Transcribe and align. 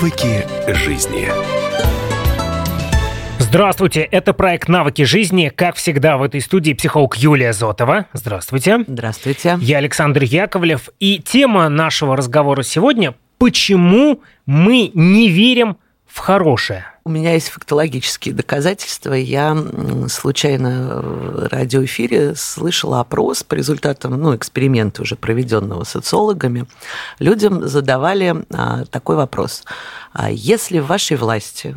Навыки 0.00 0.46
жизни. 0.66 1.28
Здравствуйте, 3.38 4.00
это 4.00 4.32
проект 4.32 4.66
«Навыки 4.66 5.02
жизни». 5.02 5.52
Как 5.54 5.74
всегда, 5.74 6.16
в 6.16 6.22
этой 6.22 6.40
студии 6.40 6.72
психолог 6.72 7.18
Юлия 7.18 7.52
Зотова. 7.52 8.06
Здравствуйте. 8.14 8.84
Здравствуйте. 8.86 9.58
Я 9.60 9.76
Александр 9.76 10.22
Яковлев. 10.22 10.88
И 11.00 11.18
тема 11.18 11.68
нашего 11.68 12.16
разговора 12.16 12.62
сегодня– 12.62 13.14
почему 13.38 14.22
мы 14.46 14.90
не 14.94 15.28
верим 15.28 15.76
в 16.06 16.16
хорошее? 16.20 16.86
У 17.10 17.12
меня 17.12 17.32
есть 17.32 17.48
фактологические 17.48 18.32
доказательства. 18.32 19.14
Я 19.14 19.58
случайно 20.08 21.02
в 21.02 21.48
радиоэфире 21.48 22.36
слышала 22.36 23.00
опрос 23.00 23.42
по 23.42 23.54
результатам 23.54 24.12
ну, 24.12 24.36
эксперимента, 24.36 25.02
уже 25.02 25.16
проведенного 25.16 25.82
социологами. 25.82 26.68
Людям 27.18 27.66
задавали 27.66 28.44
а, 28.52 28.84
такой 28.84 29.16
вопрос. 29.16 29.64
А 30.12 30.30
если 30.30 30.78
в 30.78 30.86
вашей 30.86 31.16
власти 31.16 31.74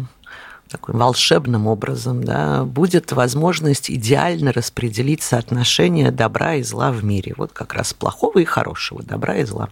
таким 0.70 1.00
волшебным 1.00 1.66
образом, 1.66 2.24
да, 2.24 2.64
будет 2.64 3.12
возможность 3.12 3.90
идеально 3.90 4.54
распределить 4.54 5.24
соотношение 5.24 6.12
добра 6.12 6.54
и 6.54 6.62
зла 6.62 6.92
в 6.92 7.04
мире. 7.04 7.34
Вот 7.38 7.54
как 7.54 7.74
раз 7.74 7.92
плохого 7.92 8.38
и 8.38 8.46
хорошего, 8.46 9.02
добра 9.02 9.38
и 9.38 9.46
зла. 9.46 9.70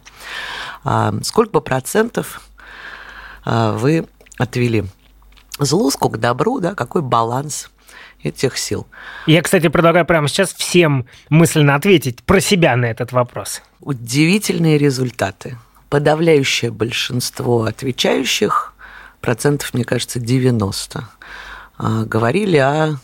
А 0.82 1.14
сколько 1.22 1.52
бы 1.52 1.60
процентов 1.60 2.42
вы 3.44 4.08
отвели 4.38 4.86
злу, 5.58 5.90
сколько 5.90 6.18
добру, 6.18 6.60
да, 6.60 6.74
какой 6.74 7.02
баланс 7.02 7.70
этих 8.22 8.56
сил. 8.56 8.86
Я, 9.26 9.42
кстати, 9.42 9.68
предлагаю 9.68 10.06
прямо 10.06 10.28
сейчас 10.28 10.52
всем 10.54 11.06
мысленно 11.28 11.74
ответить 11.74 12.22
про 12.22 12.40
себя 12.40 12.76
на 12.76 12.86
этот 12.86 13.12
вопрос. 13.12 13.62
Удивительные 13.80 14.78
результаты. 14.78 15.58
Подавляющее 15.88 16.70
большинство 16.70 17.64
отвечающих 17.64 18.72
процентов, 19.20 19.74
мне 19.74 19.84
кажется, 19.84 20.20
90, 20.20 21.08
а, 21.78 22.04
говорили 22.04 22.56
о 22.56 22.96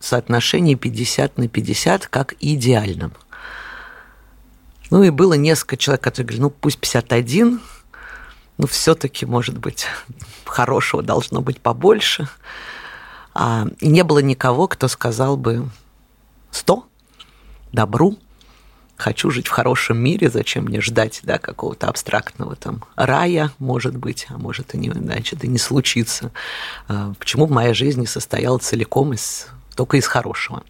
соотношении 0.00 0.74
50 0.74 1.38
на 1.38 1.48
50 1.48 2.06
как 2.06 2.34
идеальном. 2.40 3.12
Ну 4.90 5.02
и 5.02 5.10
было 5.10 5.34
несколько 5.34 5.76
человек, 5.76 6.02
которые 6.02 6.26
говорили, 6.26 6.42
ну 6.42 6.50
пусть 6.50 6.78
51, 6.78 7.60
но 8.58 8.66
все-таки, 8.66 9.26
может 9.26 9.58
быть, 9.58 9.86
хорошего 10.44 11.02
должно 11.02 11.40
быть 11.40 11.60
побольше. 11.60 12.28
А, 13.34 13.66
и 13.80 13.88
не 13.88 14.04
было 14.04 14.20
никого, 14.20 14.68
кто 14.68 14.88
сказал 14.88 15.36
бы 15.36 15.68
100 16.52 16.86
добру, 17.72 18.16
хочу 18.96 19.30
жить 19.30 19.48
в 19.48 19.50
хорошем 19.50 19.98
мире, 19.98 20.30
зачем 20.30 20.64
мне 20.64 20.80
ждать 20.80 21.20
да, 21.24 21.38
какого-то 21.38 21.88
абстрактного 21.88 22.54
там 22.54 22.84
рая, 22.94 23.50
может 23.58 23.96
быть, 23.96 24.26
а 24.30 24.38
может 24.38 24.74
и 24.74 24.78
не, 24.78 24.90
значит, 24.90 25.42
и 25.44 25.48
не 25.48 25.58
случится. 25.58 26.30
А, 26.88 27.12
почему 27.18 27.46
моя 27.48 27.74
жизнь 27.74 28.00
не 28.00 28.06
состояла 28.06 28.58
целиком 28.58 29.12
из, 29.12 29.48
только 29.74 29.96
из 29.96 30.06
хорошего? 30.06 30.62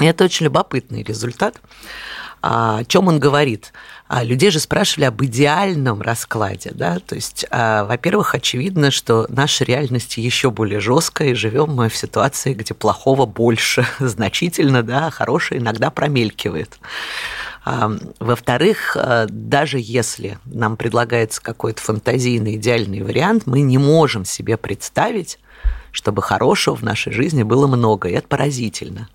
И 0.00 0.04
это 0.04 0.24
очень 0.24 0.44
любопытный 0.44 1.02
результат. 1.02 1.60
А, 2.40 2.78
о 2.78 2.84
чем 2.84 3.08
он 3.08 3.18
говорит? 3.18 3.72
А, 4.06 4.22
людей 4.22 4.50
же 4.50 4.60
спрашивали 4.60 5.06
об 5.06 5.22
идеальном 5.24 6.00
раскладе, 6.00 6.70
да, 6.72 6.98
то 7.00 7.14
есть, 7.14 7.44
во-первых, 7.50 8.34
очевидно, 8.34 8.90
что 8.90 9.26
наша 9.28 9.64
реальность 9.64 10.16
еще 10.16 10.50
более 10.50 10.80
жесткая, 10.80 11.30
и 11.30 11.34
живем 11.34 11.74
мы 11.74 11.88
в 11.88 11.96
ситуации, 11.96 12.54
где 12.54 12.74
плохого 12.74 13.26
больше 13.26 13.86
значительно, 13.98 14.82
да, 14.82 15.08
а 15.08 15.10
хорошее 15.10 15.60
иногда 15.60 15.90
промелькивает. 15.90 16.78
Во-вторых, 17.64 18.96
даже 19.28 19.78
если 19.78 20.38
нам 20.46 20.78
предлагается 20.78 21.42
какой-то 21.42 21.82
фантазийный 21.82 22.54
идеальный 22.54 23.02
вариант, 23.02 23.42
мы 23.44 23.60
не 23.60 23.76
можем 23.76 24.24
себе 24.24 24.56
представить, 24.56 25.38
чтобы 25.92 26.22
хорошего 26.22 26.76
в 26.76 26.82
нашей 26.82 27.12
жизни 27.12 27.42
было 27.42 27.66
много, 27.66 28.08
и 28.08 28.12
это 28.12 28.26
поразительно. 28.26 29.08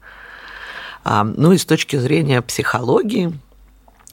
Ну 1.03 1.51
и 1.51 1.57
с 1.57 1.65
точки 1.65 1.97
зрения 1.97 2.41
психологии 2.41 3.37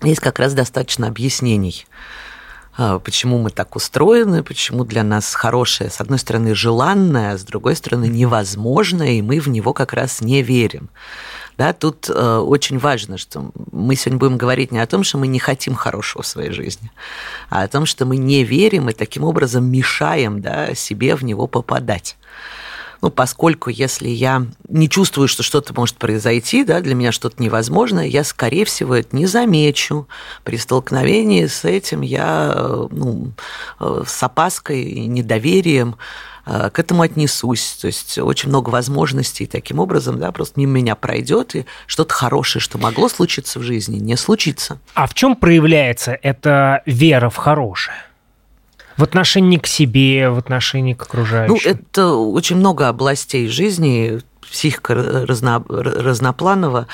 есть 0.02 0.20
как 0.20 0.38
раз 0.38 0.54
достаточно 0.54 1.08
объяснений 1.08 1.86
а, 2.76 2.98
почему 2.98 3.38
мы 3.38 3.50
так 3.50 3.76
устроены, 3.76 4.42
почему 4.42 4.84
для 4.84 5.02
нас 5.02 5.34
хорошее, 5.34 5.90
с 5.90 6.00
одной 6.00 6.18
стороны, 6.18 6.54
желанное, 6.54 7.34
а 7.34 7.38
с 7.38 7.44
другой 7.44 7.76
стороны, 7.76 8.06
невозможное, 8.06 9.10
и 9.10 9.22
мы 9.22 9.40
в 9.40 9.48
него 9.48 9.74
как 9.74 9.92
раз 9.92 10.22
не 10.22 10.42
верим. 10.42 10.88
Да, 11.58 11.74
тут 11.74 12.08
э, 12.08 12.36
очень 12.38 12.78
важно, 12.78 13.18
что 13.18 13.50
мы 13.70 13.96
сегодня 13.96 14.18
будем 14.18 14.38
говорить 14.38 14.72
не 14.72 14.78
о 14.78 14.86
том, 14.86 15.04
что 15.04 15.18
мы 15.18 15.26
не 15.26 15.38
хотим 15.38 15.74
хорошего 15.74 16.22
в 16.22 16.26
своей 16.26 16.52
жизни, 16.52 16.90
а 17.50 17.64
о 17.64 17.68
том, 17.68 17.84
что 17.84 18.06
мы 18.06 18.16
не 18.16 18.44
верим 18.44 18.88
и 18.88 18.94
таким 18.94 19.24
образом 19.24 19.70
мешаем 19.70 20.40
да, 20.40 20.74
себе 20.74 21.16
в 21.16 21.22
него 21.22 21.46
попадать 21.46 22.16
ну, 23.02 23.10
поскольку 23.10 23.70
если 23.70 24.08
я 24.08 24.46
не 24.68 24.88
чувствую, 24.88 25.28
что 25.28 25.42
что-то 25.42 25.72
может 25.74 25.96
произойти, 25.96 26.64
да, 26.64 26.80
для 26.80 26.94
меня 26.94 27.12
что-то 27.12 27.42
невозможно, 27.42 28.00
я, 28.00 28.24
скорее 28.24 28.64
всего, 28.64 28.94
это 28.94 29.16
не 29.16 29.26
замечу. 29.26 30.06
При 30.44 30.56
столкновении 30.56 31.46
с 31.46 31.64
этим 31.64 32.02
я 32.02 32.54
ну, 32.90 33.32
с 33.78 34.22
опаской 34.22 34.82
и 34.82 35.06
недоверием 35.06 35.96
э, 36.44 36.70
к 36.70 36.78
этому 36.78 37.02
отнесусь. 37.02 37.78
То 37.80 37.86
есть 37.86 38.18
очень 38.18 38.50
много 38.50 38.70
возможностей 38.70 39.46
таким 39.46 39.78
образом, 39.78 40.18
да, 40.18 40.30
просто 40.32 40.60
мимо 40.60 40.72
меня 40.72 40.94
пройдет, 40.94 41.54
и 41.54 41.66
что-то 41.86 42.12
хорошее, 42.12 42.62
что 42.62 42.78
могло 42.78 43.08
случиться 43.08 43.58
в 43.58 43.62
жизни, 43.62 43.98
не 43.98 44.16
случится. 44.16 44.78
А 44.94 45.06
в 45.06 45.14
чем 45.14 45.36
проявляется 45.36 46.18
эта 46.20 46.82
вера 46.84 47.30
в 47.30 47.36
хорошее? 47.36 47.96
В 48.96 49.02
отношении 49.02 49.56
к 49.56 49.66
себе, 49.66 50.30
в 50.30 50.38
отношении 50.38 50.94
к 50.94 51.02
окружающим? 51.02 51.54
Ну, 51.54 51.70
это 51.70 52.08
очень 52.14 52.56
много 52.56 52.88
областей 52.88 53.48
жизни, 53.48 54.20
психика 54.40 54.94
разно, 55.26 55.62
разнопланова, 55.68 56.86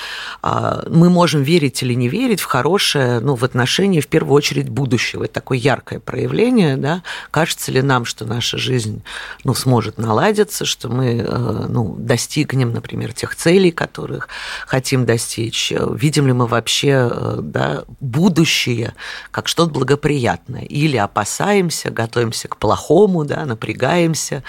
мы 0.42 1.10
можем 1.10 1.42
верить 1.42 1.82
или 1.82 1.94
не 1.94 2.08
верить 2.08 2.40
в 2.40 2.44
хорошее, 2.44 3.20
ну, 3.20 3.34
в 3.34 3.44
отношении, 3.44 4.00
в 4.00 4.08
первую 4.08 4.34
очередь, 4.34 4.68
будущего. 4.68 5.24
Это 5.24 5.34
такое 5.34 5.58
яркое 5.58 6.00
проявление, 6.00 6.76
да, 6.76 7.02
кажется 7.30 7.72
ли 7.72 7.82
нам, 7.82 8.04
что 8.04 8.24
наша 8.24 8.58
жизнь, 8.58 9.02
ну, 9.44 9.54
сможет 9.54 9.98
наладиться, 9.98 10.64
что 10.64 10.88
мы, 10.88 11.18
э, 11.18 11.66
ну, 11.68 11.94
достигнем, 11.98 12.72
например, 12.72 13.12
тех 13.12 13.34
целей, 13.34 13.70
которых 13.70 14.28
хотим 14.66 15.06
достичь, 15.06 15.72
видим 15.72 16.26
ли 16.26 16.32
мы 16.32 16.46
вообще, 16.46 17.10
э, 17.10 17.38
да, 17.42 17.84
будущее 18.00 18.94
как 19.30 19.48
что-то 19.48 19.70
благоприятное, 19.70 20.62
или 20.62 20.96
опасаемся, 20.96 21.90
готовимся 21.90 22.48
к 22.48 22.56
плохому, 22.56 23.24
да, 23.24 23.44
напрягаемся, 23.44 24.42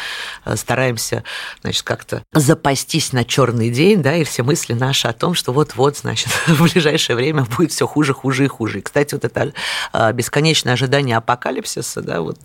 э, 0.46 0.56
стараемся, 0.56 1.24
значит, 1.62 1.84
как-то 1.84 2.24
запасти 2.34 2.97
нестись 2.98 3.14
на 3.14 3.24
черный 3.24 3.70
день, 3.70 4.02
да, 4.02 4.16
и 4.16 4.24
все 4.24 4.44
мысли 4.44 4.74
наши 4.74 5.08
о 5.08 5.14
том, 5.14 5.34
что 5.34 5.54
вот-вот, 5.54 5.98
значит, 5.98 6.28
в 6.48 6.64
ближайшее 6.64 7.16
время 7.16 7.46
будет 7.58 7.72
все 7.72 7.88
хуже, 7.88 8.14
хуже 8.14 8.46
и 8.46 8.48
хуже. 8.48 8.80
И, 8.80 8.82
кстати, 8.82 9.14
вот 9.14 9.24
это 9.24 9.54
а, 9.94 10.12
бесконечное 10.12 10.74
ожидание 10.74 11.18
апокалипсиса, 11.18 12.02
да, 12.02 12.22
вот 12.22 12.38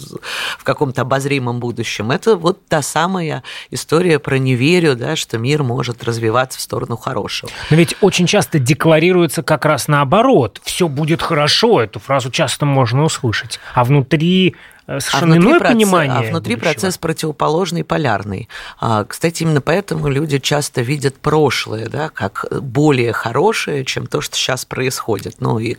в 0.58 0.64
каком-то 0.64 1.02
обозримом 1.02 1.58
будущем, 1.60 2.10
это 2.10 2.36
вот 2.36 2.66
та 2.66 2.82
самая 2.82 3.42
история 3.70 4.18
про 4.18 4.38
неверию, 4.38 4.96
да, 4.96 5.16
что 5.16 5.38
мир 5.38 5.62
может 5.62 6.04
развиваться 6.04 6.58
в 6.58 6.62
сторону 6.62 6.96
хорошего. 6.96 7.50
Но 7.70 7.76
ведь 7.76 7.96
очень 8.00 8.26
часто 8.26 8.58
декларируется 8.58 9.42
как 9.42 9.64
раз 9.64 9.88
наоборот. 9.88 10.60
Все 10.64 10.88
будет 10.88 11.22
хорошо, 11.22 11.80
эту 11.80 11.98
фразу 11.98 12.30
часто 12.30 12.66
можно 12.66 13.04
услышать. 13.04 13.58
А 13.74 13.84
внутри 13.84 14.54
совершенно 15.00 15.34
а 15.34 15.38
иное 15.38 15.58
процесс, 15.58 15.74
понимание. 15.74 16.18
А 16.18 16.22
внутри 16.22 16.54
будущего. 16.54 16.72
процесс 16.72 16.98
противоположный, 16.98 17.84
полярный. 17.84 18.48
А, 18.80 19.04
кстати, 19.04 19.42
именно 19.42 19.60
поэтому 19.60 20.08
люди 20.08 20.38
часто 20.38 20.82
видят 20.82 21.16
прошлое, 21.16 21.88
да, 21.88 22.08
как 22.08 22.46
более 22.50 23.12
хорошее, 23.12 23.84
чем 23.84 24.06
то, 24.06 24.20
что 24.20 24.36
сейчас 24.36 24.64
происходит. 24.64 25.36
Ну 25.40 25.58
и 25.58 25.76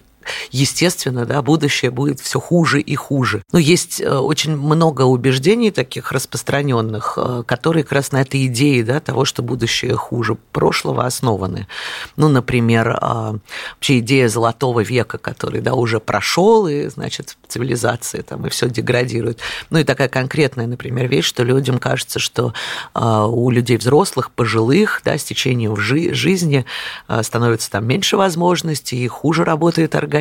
естественно, 0.51 1.25
да, 1.25 1.41
будущее 1.41 1.91
будет 1.91 2.19
все 2.19 2.39
хуже 2.39 2.79
и 2.81 2.95
хуже. 2.95 3.43
Но 3.51 3.59
есть 3.59 4.01
э, 4.01 4.09
очень 4.09 4.55
много 4.55 5.03
убеждений 5.03 5.71
таких 5.71 6.11
распространенных, 6.11 7.17
э, 7.17 7.43
которые 7.45 7.83
как 7.83 7.93
раз 7.93 8.11
на 8.11 8.21
этой 8.21 8.45
идее 8.47 8.83
да, 8.83 8.99
того, 8.99 9.25
что 9.25 9.43
будущее 9.43 9.95
хуже 9.95 10.37
прошлого 10.51 11.05
основаны. 11.05 11.67
Ну, 12.15 12.27
например, 12.27 12.97
а, 13.01 13.35
вообще 13.75 13.99
идея 13.99 14.29
золотого 14.29 14.81
века, 14.81 15.17
который 15.17 15.61
да, 15.61 15.73
уже 15.73 15.99
прошел, 15.99 16.67
и, 16.67 16.87
значит, 16.87 17.37
цивилизации 17.47 18.21
там, 18.21 18.45
и 18.45 18.49
все 18.49 18.69
деградирует. 18.69 19.39
Ну, 19.69 19.79
и 19.79 19.83
такая 19.83 20.09
конкретная, 20.09 20.67
например, 20.67 21.07
вещь, 21.07 21.25
что 21.25 21.43
людям 21.43 21.79
кажется, 21.79 22.19
что 22.19 22.53
а, 22.93 23.27
у 23.27 23.49
людей 23.49 23.77
взрослых, 23.77 24.31
пожилых, 24.31 25.01
да, 25.05 25.17
с 25.17 25.23
течением 25.23 25.75
жизни 25.75 26.65
а, 27.07 27.23
становится 27.23 27.69
там 27.71 27.85
меньше 27.85 28.17
возможностей, 28.17 29.03
и 29.03 29.07
хуже 29.07 29.43
работает 29.43 29.95
организм, 29.95 30.12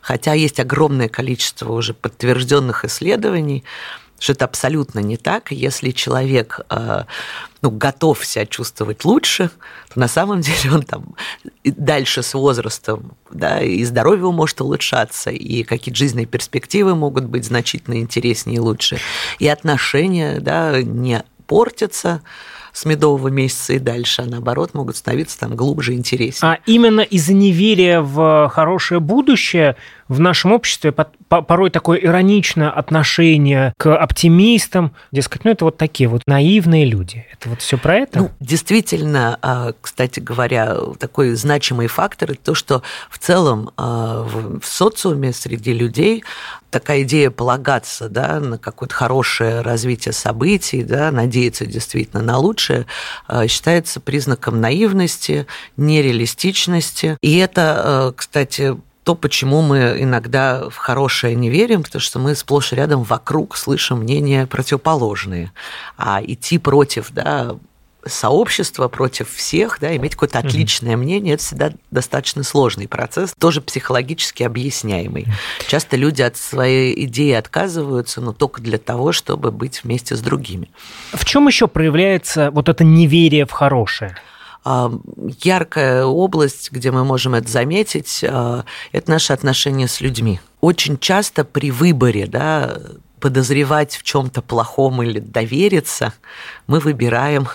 хотя 0.00 0.32
есть 0.32 0.60
огромное 0.60 1.08
количество 1.08 1.72
уже 1.72 1.94
подтвержденных 1.94 2.84
исследований, 2.84 3.64
что 4.18 4.32
это 4.32 4.44
абсолютно 4.46 5.00
не 5.00 5.16
так. 5.16 5.52
Если 5.52 5.90
человек 5.90 6.60
э, 6.70 7.04
ну, 7.60 7.70
готов 7.70 8.24
себя 8.24 8.46
чувствовать 8.46 9.04
лучше, 9.04 9.50
то 9.92 10.00
на 10.00 10.08
самом 10.08 10.40
деле 10.42 10.72
он 10.72 10.82
там 10.82 11.14
дальше 11.64 12.22
с 12.22 12.34
возрастом, 12.34 13.12
да, 13.30 13.60
и 13.60 13.84
здоровье 13.84 14.30
может 14.30 14.60
улучшаться, 14.60 15.30
и 15.30 15.62
какие-то 15.62 15.98
жизненные 15.98 16.26
перспективы 16.26 16.94
могут 16.94 17.24
быть 17.24 17.44
значительно 17.44 18.00
интереснее 18.00 18.56
и 18.56 18.60
лучше, 18.60 18.98
и 19.38 19.48
отношения, 19.48 20.40
да, 20.40 20.80
не 20.82 21.22
портятся, 21.46 22.22
с 22.74 22.84
медового 22.84 23.28
месяца 23.28 23.72
и 23.74 23.78
дальше, 23.78 24.22
а 24.22 24.26
наоборот 24.26 24.74
могут 24.74 24.96
становиться 24.96 25.38
там 25.38 25.54
глубже 25.54 25.94
интереснее. 25.94 26.54
А 26.54 26.58
именно 26.66 27.02
из-за 27.02 27.32
неверия 27.32 28.00
в 28.00 28.50
хорошее 28.52 28.98
будущее 28.98 29.76
в 30.14 30.20
нашем 30.20 30.52
обществе 30.52 30.92
порой 30.92 31.70
такое 31.70 31.98
ироничное 31.98 32.70
отношение 32.70 33.74
к 33.76 33.94
оптимистам, 33.94 34.92
дескать, 35.12 35.44
ну 35.44 35.50
это 35.50 35.64
вот 35.64 35.76
такие 35.76 36.08
вот 36.08 36.22
наивные 36.26 36.84
люди. 36.84 37.26
Это 37.32 37.48
вот 37.48 37.60
все 37.60 37.76
про 37.76 37.96
это? 37.96 38.18
Ну, 38.20 38.30
действительно, 38.40 39.38
а, 39.42 39.72
кстати 39.80 40.20
говоря, 40.20 40.76
такой 40.98 41.34
значимый 41.34 41.88
фактор 41.88 42.30
это 42.30 42.40
то, 42.40 42.54
что 42.54 42.82
в 43.10 43.18
целом 43.18 43.70
а, 43.76 44.22
в 44.24 44.64
социуме 44.64 45.32
среди 45.32 45.72
людей 45.72 46.24
такая 46.70 47.02
идея 47.02 47.30
полагаться 47.30 48.08
да, 48.08 48.40
на 48.40 48.58
какое-то 48.58 48.94
хорошее 48.94 49.60
развитие 49.60 50.12
событий, 50.12 50.82
да, 50.82 51.10
надеяться 51.10 51.66
действительно 51.66 52.22
на 52.22 52.38
лучшее, 52.38 52.86
а, 53.26 53.46
считается 53.48 54.00
признаком 54.00 54.60
наивности, 54.60 55.46
нереалистичности. 55.76 57.16
И 57.20 57.36
это, 57.38 58.14
кстати, 58.16 58.76
то, 59.04 59.14
почему 59.14 59.60
мы 59.60 59.96
иногда 59.98 60.68
в 60.70 60.76
хорошее 60.76 61.34
не 61.36 61.50
верим, 61.50 61.82
потому 61.82 62.00
что 62.00 62.18
мы 62.18 62.34
сплошь 62.34 62.72
и 62.72 62.76
рядом 62.76 63.02
вокруг 63.02 63.56
слышим 63.56 63.98
мнения 64.00 64.46
противоположные. 64.46 65.52
А 65.98 66.20
идти 66.24 66.56
против 66.56 67.10
да, 67.12 67.56
сообщества, 68.06 68.88
против 68.88 69.30
всех, 69.30 69.78
да, 69.80 69.94
иметь 69.96 70.12
какое-то 70.12 70.38
отличное 70.38 70.96
мнение, 70.96 71.34
это 71.34 71.42
всегда 71.42 71.72
достаточно 71.90 72.42
сложный 72.42 72.88
процесс, 72.88 73.34
тоже 73.38 73.60
психологически 73.60 74.42
объясняемый. 74.42 75.26
Часто 75.68 75.96
люди 75.96 76.22
от 76.22 76.36
своей 76.36 77.04
идеи 77.04 77.32
отказываются, 77.32 78.20
но 78.20 78.32
только 78.32 78.60
для 78.60 78.78
того, 78.78 79.12
чтобы 79.12 79.50
быть 79.50 79.84
вместе 79.84 80.16
с 80.16 80.20
другими. 80.20 80.70
В 81.12 81.24
чем 81.24 81.46
еще 81.46 81.68
проявляется 81.68 82.50
вот 82.50 82.68
это 82.68 82.84
неверие 82.84 83.46
в 83.46 83.50
хорошее? 83.50 84.16
Яркая 84.64 86.04
область, 86.06 86.72
где 86.72 86.90
мы 86.90 87.04
можем 87.04 87.34
это 87.34 87.48
заметить, 87.48 88.24
а, 88.26 88.64
это 88.92 89.10
наши 89.10 89.32
отношения 89.32 89.88
с 89.88 90.00
людьми. 90.00 90.40
Очень 90.60 90.98
часто 90.98 91.44
при 91.44 91.70
выборе 91.70 92.26
да, 92.26 92.78
подозревать 93.20 93.96
в 93.96 94.02
чем-то 94.02 94.42
плохом 94.42 95.02
или 95.02 95.18
довериться, 95.18 96.14
мы 96.66 96.80
выбираем 96.80 97.48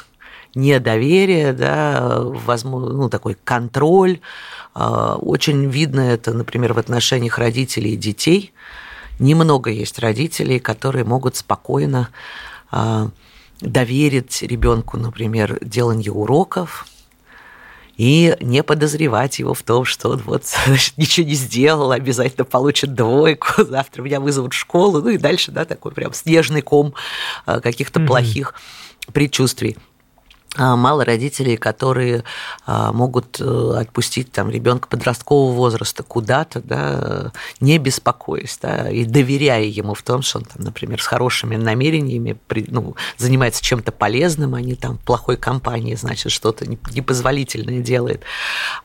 недоверие, 0.56 1.54
да, 1.54 2.22
возможно, 2.22 2.94
ну, 2.94 3.10
такой 3.10 3.38
контроль. 3.44 4.20
А, 4.74 5.16
очень 5.16 5.70
видно 5.70 6.02
это, 6.02 6.34
например, 6.34 6.74
в 6.74 6.80
отношениях 6.80 7.38
родителей 7.38 7.94
и 7.94 7.98
детей. 7.98 8.54
Немного 9.20 9.70
есть 9.70 10.00
родителей, 10.00 10.60
которые 10.60 11.06
могут 11.06 11.36
спокойно 11.36 12.10
а, 12.72 13.10
доверить 13.62 14.42
ребенку, 14.42 14.98
например, 14.98 15.58
делание 15.62 16.12
уроков, 16.12 16.88
и 18.00 18.38
не 18.40 18.64
подозревать 18.64 19.40
его 19.40 19.54
в 19.54 19.62
том, 19.62 19.84
что 19.84 20.12
он 20.12 20.20
вот 20.20 20.46
значит, 20.66 20.98
ничего 20.98 21.28
не 21.28 21.34
сделал, 21.34 21.92
обязательно 21.92 22.46
получит 22.46 22.96
двойку, 22.96 23.48
завтра 23.66 24.02
меня 24.02 24.22
вызовут 24.22 24.54
в 24.54 24.58
школу, 24.58 25.02
ну 25.02 25.10
и 25.10 25.18
дальше, 25.18 25.52
да, 25.52 25.66
такой 25.66 25.92
прям 25.92 26.14
снежный 26.14 26.62
ком 26.62 26.94
а, 27.46 27.60
каких-то 27.60 28.00
mm-hmm. 28.00 28.08
плохих 28.08 28.54
предчувствий. 29.12 29.78
А, 30.56 30.76
мало 30.76 31.06
родителей, 31.06 31.58
которые 31.58 32.24
а, 32.66 32.92
могут 32.92 33.40
э, 33.40 33.74
отпустить 33.78 34.32
там 34.32 34.50
ребенка 34.50 34.88
подросткового 34.88 35.54
возраста 35.54 36.02
куда-то, 36.02 36.62
да, 36.62 37.32
не 37.60 37.78
беспокоясь, 37.78 38.58
да, 38.60 38.90
и 38.90 39.06
доверяя 39.06 39.64
ему 39.64 39.94
в 39.94 40.02
том, 40.02 40.24
что 40.24 40.40
он 40.40 40.46
там, 40.46 40.64
например, 40.64 41.02
с 41.02 41.06
хорошими 41.06 41.56
намерениями 41.56 42.36
ну, 42.68 42.96
занимается 43.18 43.64
чем-то 43.64 43.92
полезным, 43.92 44.56
а 44.56 44.62
не 44.62 44.74
там 44.74 44.98
плохой 44.98 45.38
компанией, 45.38 45.96
значит, 45.96 46.32
что-то 46.32 46.66
непозволительное 46.68 47.82
делает. 47.82 48.24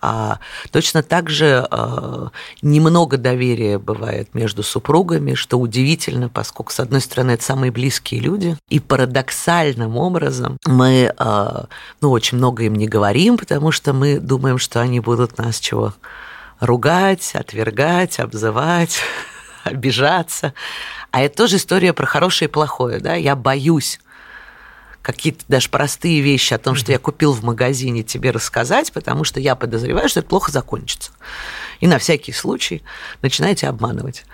А, 0.03 0.41
точно 0.71 1.03
так 1.03 1.31
же 1.31 1.67
а, 1.71 2.29
немного 2.61 3.17
доверия 3.17 3.79
бывает 3.79 4.35
между 4.35 4.63
супругами, 4.63 5.33
что 5.33 5.59
удивительно, 5.59 6.29
поскольку, 6.29 6.73
с 6.73 6.81
одной 6.81 7.01
стороны, 7.01 7.33
это 7.33 7.43
самые 7.43 7.73
близкие 7.73 8.21
люди, 8.21 8.59
и 8.69 8.81
парадоксальным 8.81 9.97
образом 9.97 10.59
мы 10.67 11.15
ну, 12.01 12.11
очень 12.11 12.39
много 12.39 12.65
им 12.65 12.75
не 12.75 12.87
говорим, 12.87 13.37
потому 13.37 13.71
что 13.71 13.93
мы 13.93 14.19
думаем, 14.19 14.59
что 14.59 14.81
они 14.81 15.01
будут 15.01 15.39
нас 15.39 15.61
чего? 15.61 15.95
Ругать, 16.61 17.35
отвергать, 17.35 18.21
обзывать, 18.21 19.01
обижаться. 19.65 20.55
А 21.11 21.23
это 21.23 21.37
тоже 21.37 21.57
история 21.57 21.93
про 21.93 22.07
хорошее 22.07 22.49
и 22.49 22.53
плохое, 22.53 23.01
да? 23.01 23.15
Я 23.15 23.37
боюсь 23.37 24.01
какие-то 25.05 25.45
даже 25.49 25.69
простые 25.69 26.23
вещи 26.23 26.55
о 26.55 26.59
том, 26.59 26.75
что 26.75 26.91
я 26.91 26.99
купил 26.99 27.33
в 27.33 27.45
магазине, 27.45 28.03
тебе 28.03 28.31
рассказать, 28.31 28.91
потому 28.91 29.23
что 29.23 29.39
я 29.39 29.55
подозреваю, 29.55 30.09
что 30.09 30.21
это 30.21 30.29
плохо 30.31 30.51
закончится. 30.51 31.13
И 31.81 31.87
на 31.87 31.99
всякий 31.99 32.33
случай 32.33 32.83
начинаете 33.21 33.69
обманывать 33.69 34.25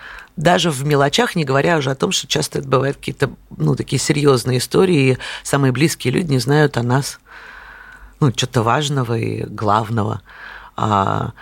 даже 0.40 0.70
в 0.70 0.84
мелочах, 0.84 1.36
не 1.36 1.44
говоря 1.44 1.76
уже 1.76 1.90
о 1.90 1.94
том, 1.94 2.12
что 2.12 2.26
часто 2.26 2.60
это 2.60 2.68
бывают 2.68 2.96
какие-то, 2.96 3.30
ну, 3.56 3.76
такие 3.76 4.00
серьезные 4.00 4.58
истории, 4.58 5.12
и 5.12 5.18
самые 5.42 5.72
близкие 5.72 6.12
люди 6.12 6.32
не 6.32 6.38
знают 6.38 6.76
о 6.76 6.82
нас, 6.82 7.20
ну, 8.20 8.32
что-то 8.34 8.62
важного 8.62 9.18
и 9.18 9.44
главного. 9.44 10.22
А 10.76 11.32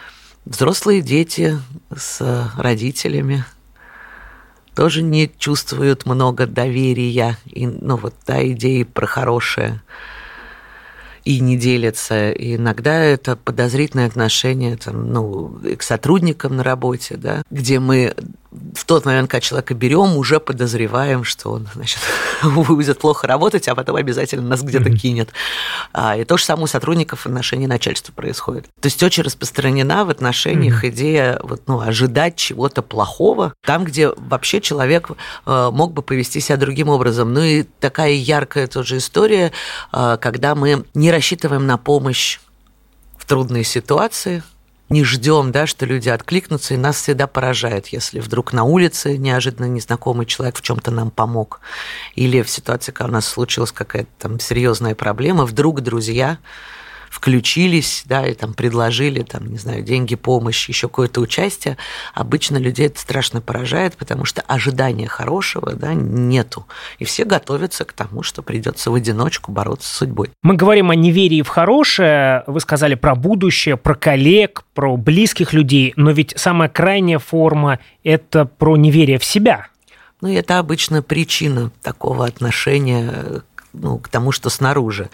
взрослые 0.44 1.00
дети 1.00 1.60
с 1.96 2.52
родителями 2.56 3.44
тоже 4.74 5.02
не 5.02 5.30
чувствуют 5.38 6.04
много 6.04 6.46
доверия, 6.46 7.36
и, 7.46 7.66
ну, 7.66 7.96
вот 7.96 8.14
та 8.24 8.44
идея 8.48 8.84
про 8.84 9.06
хорошее 9.06 9.80
и 11.28 11.40
не 11.40 11.58
делятся. 11.58 12.30
И 12.30 12.56
иногда 12.56 13.04
это 13.04 13.36
подозрительное 13.36 14.06
отношение 14.06 14.78
там, 14.78 15.12
ну, 15.12 15.60
к 15.76 15.82
сотрудникам 15.82 16.56
на 16.56 16.64
работе, 16.64 17.18
да, 17.18 17.42
где 17.50 17.80
мы 17.80 18.14
в 18.50 18.84
тот 18.86 19.04
момент, 19.04 19.30
когда 19.30 19.40
человека 19.40 19.74
берем, 19.74 20.16
уже 20.16 20.40
подозреваем, 20.40 21.24
что 21.24 21.50
он 21.50 21.68
значит, 21.74 22.00
будет 22.42 22.98
плохо 22.98 23.26
работать, 23.26 23.68
а 23.68 23.74
потом 23.74 23.96
обязательно 23.96 24.48
нас 24.48 24.62
где-то 24.62 24.90
кинет. 24.90 25.30
А, 25.92 26.16
и 26.16 26.24
то 26.24 26.38
же 26.38 26.44
самое 26.44 26.64
у 26.64 26.66
сотрудников 26.66 27.20
в 27.20 27.26
отношении 27.26 27.66
начальства 27.66 28.12
происходит. 28.12 28.64
То 28.80 28.86
есть 28.86 29.02
очень 29.02 29.22
распространена 29.22 30.04
в 30.04 30.10
отношениях 30.10 30.84
идея 30.84 31.38
вот, 31.42 31.62
ну, 31.66 31.80
ожидать 31.80 32.36
чего-то 32.36 32.80
плохого, 32.82 33.52
там, 33.64 33.84
где 33.84 34.08
вообще 34.16 34.60
человек 34.60 35.10
э, 35.44 35.70
мог 35.72 35.92
бы 35.92 36.02
повести 36.02 36.40
себя 36.40 36.56
другим 36.56 36.88
образом. 36.88 37.34
Ну 37.34 37.42
и 37.42 37.64
такая 37.64 38.12
яркая 38.12 38.66
тоже 38.66 38.96
история, 38.96 39.52
э, 39.92 40.16
когда 40.20 40.54
мы 40.54 40.84
не 40.94 41.10
рассчитываем 41.18 41.66
на 41.66 41.78
помощь 41.78 42.38
в 43.18 43.24
трудные 43.26 43.64
ситуации– 43.64 44.42
не 44.88 45.04
ждем, 45.04 45.52
да, 45.52 45.66
что 45.66 45.84
люди 45.84 46.08
откликнутся, 46.08 46.74
и 46.74 46.78
нас 46.78 46.96
всегда 46.96 47.26
поражает, 47.26 47.88
если 47.88 48.20
вдруг 48.20 48.54
на 48.54 48.64
улице 48.64 49.18
неожиданно 49.18 49.66
незнакомый 49.66 50.24
человек 50.24 50.56
в 50.56 50.62
чем-то 50.62 50.90
нам 50.90 51.10
помог, 51.10 51.60
или 52.14 52.40
в 52.40 52.48
ситуации, 52.48 52.92
когда 52.92 53.10
у 53.10 53.12
нас 53.12 53.28
случилась 53.28 53.70
какая-то 53.70 54.08
там 54.18 54.40
серьезная 54.40 54.94
проблема, 54.94 55.44
вдруг 55.44 55.82
друзья 55.82 56.38
включились, 57.10 58.02
да, 58.06 58.26
и 58.26 58.34
там 58.34 58.54
предложили, 58.54 59.22
там, 59.22 59.46
не 59.46 59.58
знаю, 59.58 59.82
деньги, 59.82 60.14
помощь, 60.14 60.68
еще 60.68 60.88
какое-то 60.88 61.20
участие, 61.20 61.76
обычно 62.14 62.56
людей 62.56 62.86
это 62.86 63.00
страшно 63.00 63.40
поражает, 63.40 63.96
потому 63.96 64.24
что 64.24 64.42
ожидания 64.42 65.06
хорошего, 65.06 65.72
да, 65.72 65.94
нету. 65.94 66.66
И 66.98 67.04
все 67.04 67.24
готовятся 67.24 67.84
к 67.84 67.92
тому, 67.92 68.22
что 68.22 68.42
придется 68.42 68.90
в 68.90 68.94
одиночку 68.94 69.52
бороться 69.52 69.88
с 69.88 69.96
судьбой. 69.96 70.30
Мы 70.42 70.54
говорим 70.54 70.90
о 70.90 70.94
неверии 70.94 71.42
в 71.42 71.48
хорошее, 71.48 72.44
вы 72.46 72.60
сказали 72.60 72.94
про 72.94 73.14
будущее, 73.14 73.76
про 73.76 73.94
коллег, 73.94 74.64
про 74.74 74.96
близких 74.96 75.52
людей, 75.52 75.92
но 75.96 76.10
ведь 76.10 76.34
самая 76.36 76.68
крайняя 76.68 77.18
форма– 77.18 77.78
это 78.04 78.44
про 78.44 78.76
неверие 78.76 79.18
в 79.18 79.24
себя. 79.24 79.68
Ну, 80.20 80.32
это 80.32 80.58
обычно 80.58 81.02
причина 81.02 81.70
такого 81.80 82.26
отношения 82.26 83.42
ну, 83.72 83.98
к 83.98 84.08
тому, 84.08 84.32
что 84.32 84.50
снаружи. 84.50 85.10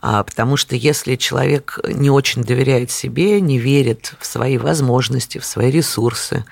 А, 0.00 0.22
потому 0.22 0.56
что 0.56 0.76
если 0.76 1.16
человек 1.16 1.78
не 1.86 2.10
очень 2.10 2.42
доверяет 2.42 2.90
себе, 2.90 3.40
не 3.40 3.58
верит 3.58 4.14
в 4.18 4.26
свои 4.26 4.58
возможности, 4.58 5.38
в 5.38 5.44
свои 5.44 5.70
ресурсы, 5.70 6.44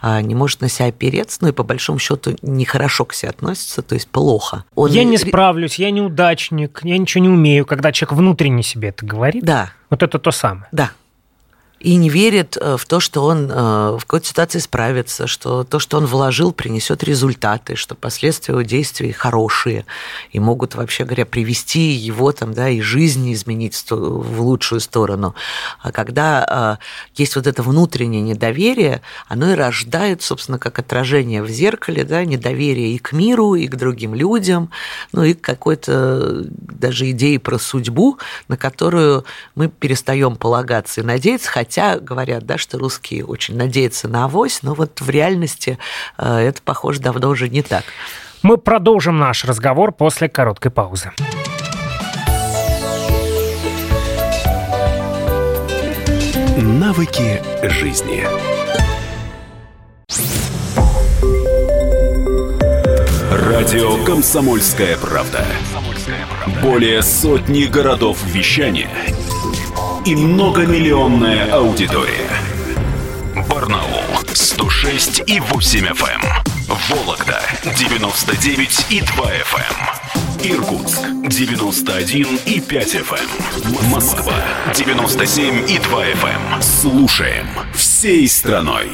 а, 0.00 0.20
не 0.22 0.34
может 0.34 0.60
на 0.60 0.68
себя 0.68 0.88
опереться, 0.88 1.38
ну 1.42 1.48
и 1.48 1.52
по 1.52 1.62
большому 1.62 1.98
счету 1.98 2.36
нехорошо 2.42 3.04
к 3.04 3.14
себе 3.14 3.30
относится, 3.30 3.82
то 3.82 3.94
есть 3.94 4.08
плохо. 4.08 4.64
Он... 4.74 4.90
Я 4.90 5.04
не 5.04 5.18
справлюсь, 5.18 5.78
я 5.78 5.90
неудачник, 5.90 6.80
я 6.82 6.98
ничего 6.98 7.22
не 7.22 7.30
умею, 7.30 7.66
когда 7.66 7.92
человек 7.92 8.18
внутренне 8.18 8.62
себе 8.62 8.88
это 8.88 9.04
говорит. 9.04 9.44
Да. 9.44 9.72
Вот 9.90 10.02
это 10.02 10.18
то 10.18 10.30
самое. 10.30 10.68
Да. 10.72 10.92
И 11.80 11.94
не 11.94 12.08
верит 12.08 12.56
э, 12.60 12.76
в 12.76 12.84
то, 12.86 12.98
что 12.98 13.24
он 13.24 13.50
э, 13.50 13.54
в 13.98 14.00
какой-то 14.00 14.26
ситуации 14.26 14.58
справится, 14.58 15.26
что 15.26 15.62
то, 15.62 15.78
что 15.78 15.98
он 15.98 16.06
вложил, 16.06 16.52
принесет 16.52 17.04
результаты, 17.04 17.76
что 17.76 17.94
последствия 17.94 18.52
его 18.52 18.62
действий 18.62 19.12
хорошие 19.12 19.86
и 20.32 20.40
могут, 20.40 20.74
вообще 20.74 21.04
говоря, 21.04 21.24
привести 21.24 21.90
его 21.90 22.32
там, 22.32 22.52
да, 22.52 22.68
и 22.68 22.80
жизнь 22.80 23.32
изменить 23.32 23.80
в 23.90 24.40
лучшую 24.40 24.80
сторону. 24.80 25.34
А 25.80 25.92
когда 25.92 26.78
э, 26.80 26.84
есть 27.14 27.36
вот 27.36 27.46
это 27.46 27.62
внутреннее 27.62 28.22
недоверие, 28.22 29.00
оно 29.28 29.52
и 29.52 29.54
рождает, 29.54 30.22
собственно, 30.22 30.58
как 30.58 30.80
отражение 30.80 31.42
в 31.44 31.48
зеркале, 31.48 32.02
да, 32.02 32.24
недоверие 32.24 32.94
и 32.94 32.98
к 32.98 33.12
миру, 33.12 33.54
и 33.54 33.68
к 33.68 33.76
другим 33.76 34.14
людям, 34.14 34.70
ну 35.12 35.22
и 35.22 35.34
какой-то 35.34 36.44
даже 36.48 37.08
идеи 37.10 37.36
про 37.36 37.58
судьбу, 37.58 38.18
на 38.48 38.56
которую 38.56 39.24
мы 39.54 39.68
перестаем 39.68 40.34
полагаться 40.34 41.02
и 41.02 41.04
надеяться, 41.04 41.48
Хотя 41.48 41.67
говорят, 42.00 42.46
да, 42.46 42.58
что 42.58 42.78
русские 42.78 43.24
очень 43.24 43.56
надеются 43.56 44.08
на 44.08 44.24
авось, 44.24 44.62
но 44.62 44.74
вот 44.74 45.00
в 45.00 45.10
реальности 45.10 45.78
э, 46.16 46.38
это, 46.38 46.62
похоже, 46.62 47.00
давно 47.00 47.28
уже 47.28 47.48
не 47.48 47.62
так. 47.62 47.84
Мы 48.42 48.56
продолжим 48.56 49.18
наш 49.18 49.44
разговор 49.44 49.92
после 49.92 50.28
короткой 50.28 50.70
паузы. 50.70 51.12
Навыки 56.56 57.42
жизни. 57.62 58.24
Радио 63.30 64.04
Комсомольская 64.04 64.96
правда". 64.96 65.44
Более 66.62 67.02
сотни 67.02 67.64
городов 67.64 68.24
вещания– 68.24 68.88
и 70.08 70.16
многомиллионная 70.16 71.52
аудитория. 71.52 72.30
Барнаул 73.46 74.00
106 74.32 75.22
и 75.26 75.38
8 75.38 75.84
FM. 75.84 76.22
Эм. 76.22 76.76
Вологда 76.88 77.42
99 77.76 78.86
и 78.88 79.02
2 79.02 79.24
FM. 79.26 79.76
Эм. 80.44 80.56
Иркутск 80.56 81.00
91 81.28 82.40
и 82.46 82.58
5 82.58 82.94
FM. 82.94 83.28
Эм. 83.66 83.90
Москва 83.90 84.32
97 84.74 85.70
и 85.70 85.78
2 85.78 86.04
FM. 86.06 86.62
Слушаем 86.62 87.46
всей 87.74 88.26
страной. 88.28 88.88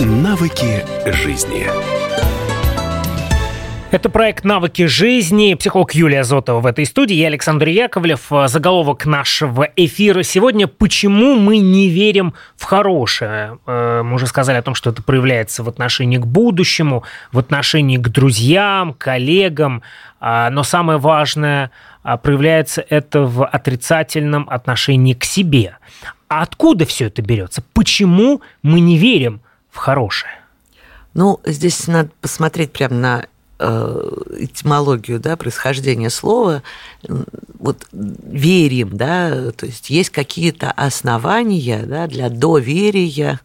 Навыки 0.00 0.86
жизни. 1.04 1.99
Это 3.90 4.08
проект 4.08 4.44
«Навыки 4.44 4.86
жизни». 4.86 5.54
Психолог 5.54 5.96
Юлия 5.96 6.22
Зотова 6.22 6.60
в 6.60 6.66
этой 6.66 6.86
студии. 6.86 7.16
Я 7.16 7.26
Александр 7.26 7.66
Яковлев. 7.66 8.28
Заголовок 8.46 9.04
нашего 9.04 9.64
эфира 9.74 10.22
сегодня 10.22 10.68
«Почему 10.68 11.34
мы 11.34 11.58
не 11.58 11.88
верим 11.88 12.34
в 12.54 12.62
хорошее?». 12.66 13.58
Э, 13.66 14.02
мы 14.04 14.14
уже 14.14 14.28
сказали 14.28 14.58
о 14.58 14.62
том, 14.62 14.76
что 14.76 14.90
это 14.90 15.02
проявляется 15.02 15.64
в 15.64 15.68
отношении 15.68 16.18
к 16.18 16.24
будущему, 16.24 17.02
в 17.32 17.40
отношении 17.40 17.96
к 17.96 18.08
друзьям, 18.08 18.94
коллегам. 18.94 19.82
А, 20.20 20.50
но 20.50 20.62
самое 20.62 21.00
важное, 21.00 21.72
проявляется 22.22 22.86
это 22.88 23.22
в 23.22 23.44
отрицательном 23.44 24.48
отношении 24.48 25.14
к 25.14 25.24
себе. 25.24 25.78
А 26.28 26.42
откуда 26.42 26.86
все 26.86 27.06
это 27.06 27.22
берется? 27.22 27.64
Почему 27.72 28.40
мы 28.62 28.78
не 28.78 28.96
верим 28.96 29.40
в 29.68 29.78
хорошее? 29.78 30.34
Ну, 31.12 31.40
здесь 31.44 31.88
надо 31.88 32.10
посмотреть 32.20 32.72
прямо 32.72 32.94
на 32.94 33.24
Э, 33.24 33.26
этимологию, 33.60 35.20
да, 35.20 35.36
происхождения 35.36 36.10
слова, 36.10 36.62
вот 37.58 37.86
верим, 37.92 38.96
да, 38.96 39.52
то 39.52 39.66
есть 39.66 39.90
есть 39.90 40.10
какие-то 40.10 40.70
основания, 40.70 41.84
да, 41.84 42.06
для 42.06 42.30
доверия 42.30 43.40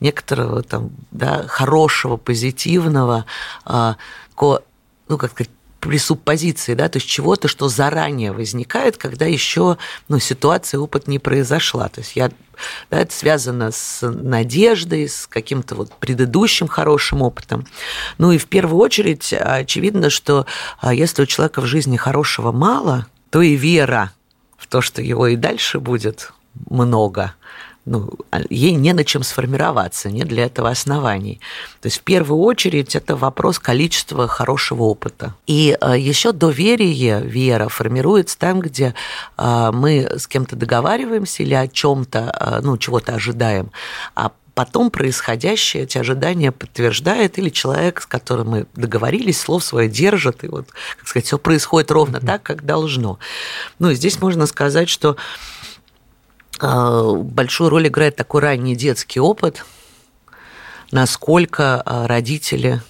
некоторого 0.00 0.62
там, 0.62 0.90
да, 1.10 1.44
хорошего, 1.46 2.16
позитивного, 2.16 3.26
э, 3.66 3.94
ну, 4.40 5.18
как 5.18 5.30
сказать, 5.32 5.50
пресуппозиции, 5.80 6.74
да, 6.74 6.88
то 6.88 6.98
есть 6.98 7.08
чего-то, 7.08 7.48
что 7.48 7.68
заранее 7.68 8.32
возникает, 8.32 8.96
когда 8.96 9.26
еще 9.26 9.78
ну, 10.08 10.18
ситуация, 10.18 10.80
опыт 10.80 11.06
не 11.06 11.18
произошла. 11.18 11.88
То 11.88 12.00
есть 12.00 12.16
я, 12.16 12.30
да, 12.90 13.00
это 13.00 13.12
связано 13.14 13.70
с 13.70 14.06
надеждой, 14.08 15.08
с 15.08 15.26
каким-то 15.26 15.76
вот 15.76 15.92
предыдущим 15.94 16.66
хорошим 16.66 17.22
опытом. 17.22 17.66
Ну 18.18 18.32
и 18.32 18.38
в 18.38 18.46
первую 18.46 18.80
очередь 18.80 19.32
очевидно, 19.32 20.10
что 20.10 20.46
а, 20.80 20.92
если 20.92 21.22
у 21.22 21.26
человека 21.26 21.60
в 21.60 21.66
жизни 21.66 21.96
хорошего 21.96 22.50
мало, 22.50 23.06
то 23.30 23.40
и 23.40 23.54
вера 23.54 24.12
в 24.56 24.66
то, 24.66 24.80
что 24.80 25.00
его 25.00 25.28
и 25.28 25.36
дальше 25.36 25.78
будет 25.78 26.32
много, 26.68 27.34
ну, 27.88 28.10
а 28.30 28.40
ей 28.50 28.72
не 28.72 28.92
на 28.92 29.04
чем 29.04 29.22
сформироваться, 29.22 30.10
нет 30.10 30.28
для 30.28 30.44
этого 30.44 30.70
оснований. 30.70 31.40
То 31.80 31.86
есть 31.86 31.98
в 31.98 32.02
первую 32.02 32.40
очередь 32.40 32.94
это 32.94 33.16
вопрос 33.16 33.58
количества 33.58 34.28
хорошего 34.28 34.84
опыта. 34.84 35.34
И 35.46 35.76
а, 35.80 35.96
еще 35.96 36.32
доверие, 36.32 37.20
вера 37.22 37.68
формируется 37.68 38.38
там, 38.38 38.60
где 38.60 38.94
а, 39.36 39.72
мы 39.72 40.08
с 40.16 40.26
кем-то 40.26 40.56
договариваемся 40.56 41.42
или 41.42 41.54
о 41.54 41.66
чем-то, 41.66 42.60
ну, 42.62 42.76
чего-то 42.76 43.14
ожидаем, 43.14 43.70
а 44.14 44.32
потом 44.58 44.90
происходящее 44.90 45.84
эти 45.84 45.98
ожидания 45.98 46.50
подтверждает, 46.50 47.38
или 47.38 47.48
человек, 47.48 48.02
с 48.02 48.06
которым 48.06 48.48
мы 48.48 48.66
договорились, 48.74 49.40
слов 49.40 49.62
свое 49.62 49.88
держит, 49.88 50.42
и 50.42 50.48
вот, 50.48 50.66
как 50.98 51.06
сказать, 51.06 51.26
все 51.26 51.38
происходит 51.38 51.92
ровно 51.92 52.20
так, 52.20 52.42
как 52.42 52.66
должно. 52.66 53.20
Ну, 53.78 53.90
и 53.90 53.94
здесь 53.94 54.20
можно 54.20 54.46
сказать, 54.46 54.88
что 54.88 55.16
большую 56.60 57.70
роль 57.70 57.88
играет 57.88 58.16
такой 58.16 58.42
ранний 58.42 58.76
детский 58.76 59.20
опыт, 59.20 59.64
насколько 60.90 61.80
а, 61.80 62.06
родители 62.06 62.82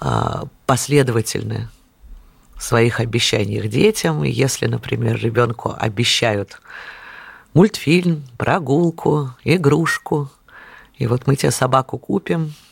а, 0.00 0.44
последовательны 0.66 1.68
в 2.56 2.62
своих 2.62 3.00
обещаниях 3.00 3.68
детям. 3.68 4.22
Если, 4.22 4.66
например, 4.66 5.16
ребенку 5.18 5.74
обещают 5.76 6.60
мультфильм, 7.54 8.24
прогулку, 8.36 9.34
игрушку, 9.44 10.30
и 10.96 11.06
вот 11.06 11.26
мы 11.26 11.36
тебе 11.36 11.50
собаку 11.50 11.98
купим, 11.98 12.52
а, 12.52 12.67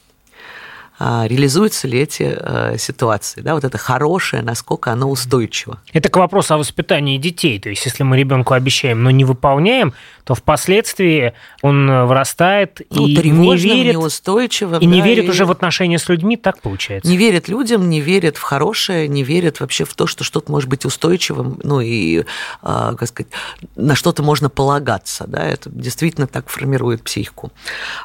реализуются 0.98 1.86
ли 1.88 2.00
эти 2.00 2.36
э, 2.38 2.78
ситуации, 2.78 3.42
да, 3.42 3.54
вот 3.54 3.64
это 3.64 3.78
хорошее, 3.78 4.42
насколько 4.42 4.92
оно 4.92 5.10
устойчиво. 5.10 5.80
Это 5.92 6.08
к 6.08 6.16
вопросу 6.16 6.54
о 6.54 6.58
воспитании 6.58 7.18
детей, 7.18 7.58
то 7.58 7.68
есть 7.68 7.84
если 7.84 8.02
мы 8.02 8.16
ребенку 8.16 8.54
обещаем, 8.54 9.02
но 9.02 9.10
не 9.10 9.24
выполняем, 9.24 9.92
то 10.26 10.34
впоследствии 10.34 11.34
он 11.62 11.88
э, 11.88 12.04
вырастает 12.04 12.80
ну, 12.90 13.06
и 13.06 13.30
не 13.30 13.56
верит, 13.56 13.92
неустойчивым, 13.92 14.80
и 14.80 14.84
да, 14.84 14.92
не 14.92 15.00
верит 15.00 15.26
и... 15.26 15.28
уже 15.30 15.44
в 15.44 15.52
отношения 15.52 16.00
с 16.00 16.08
людьми, 16.08 16.36
так 16.36 16.60
получается. 16.60 17.08
Не 17.08 17.16
верит 17.16 17.46
людям, 17.46 17.88
не 17.88 18.00
верит 18.00 18.36
в 18.36 18.42
хорошее, 18.42 19.06
не 19.06 19.22
верит 19.22 19.60
вообще 19.60 19.84
в 19.84 19.94
то, 19.94 20.08
что 20.08 20.24
что-то 20.24 20.50
может 20.50 20.68
быть 20.68 20.84
устойчивым, 20.84 21.60
ну 21.62 21.80
и, 21.80 22.24
а, 22.60 22.96
как 22.96 23.08
сказать, 23.08 23.30
на 23.76 23.94
что-то 23.94 24.24
можно 24.24 24.50
полагаться, 24.50 25.28
да, 25.28 25.44
это 25.44 25.70
действительно 25.70 26.26
так 26.26 26.48
формирует 26.48 27.04
психику. 27.04 27.52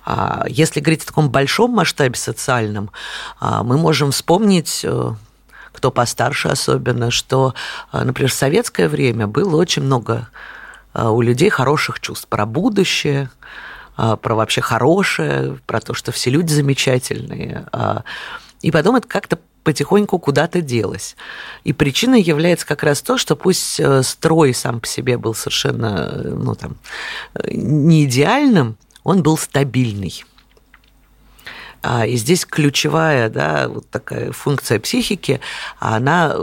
А, 0.05 0.45
если 0.47 0.79
говорить 0.79 1.01
о 1.01 1.07
таком 1.07 1.31
большом 1.31 1.71
масштабе 1.71 2.13
социальном. 2.13 2.91
А, 3.39 3.63
мы 3.63 3.79
можем 3.79 4.11
вспомнить 4.11 4.81
э, 4.83 5.13
кто 5.71 5.89
постарше 5.89 6.49
особенно, 6.49 7.09
что, 7.09 7.55
например, 7.91 8.29
в 8.29 8.35
советское 8.35 8.87
время 8.87 9.25
было 9.25 9.55
очень 9.55 9.81
много 9.81 10.27
у 10.93 11.21
людей 11.21 11.49
хороших 11.49 11.99
чувств 11.99 12.27
про 12.27 12.45
будущее, 12.45 13.29
про 13.95 14.35
вообще 14.35 14.61
хорошее, 14.61 15.59
про 15.65 15.79
то, 15.79 15.93
что 15.93 16.11
все 16.11 16.29
люди 16.29 16.51
замечательные. 16.51 17.65
И 18.61 18.71
потом 18.71 18.95
это 18.95 19.07
как-то 19.07 19.39
потихоньку 19.63 20.17
куда-то 20.17 20.61
делось. 20.61 21.15
И 21.63 21.73
причиной 21.73 22.21
является 22.21 22.65
как 22.65 22.83
раз 22.83 23.01
то, 23.01 23.17
что 23.17 23.35
пусть 23.35 23.79
строй 24.03 24.53
сам 24.53 24.79
по 24.79 24.87
себе 24.87 25.17
был 25.17 25.33
совершенно 25.33 26.23
ну, 26.23 26.55
там, 26.55 26.77
не 27.45 28.05
идеальным, 28.05 28.77
он 29.03 29.23
был 29.23 29.37
стабильный. 29.37 30.23
А, 31.83 32.05
и 32.05 32.15
здесь 32.15 32.45
ключевая 32.45 33.29
да, 33.29 33.67
вот 33.67 33.89
такая 33.89 34.31
функция 34.31 34.79
психики, 34.79 35.41
она 35.79 36.35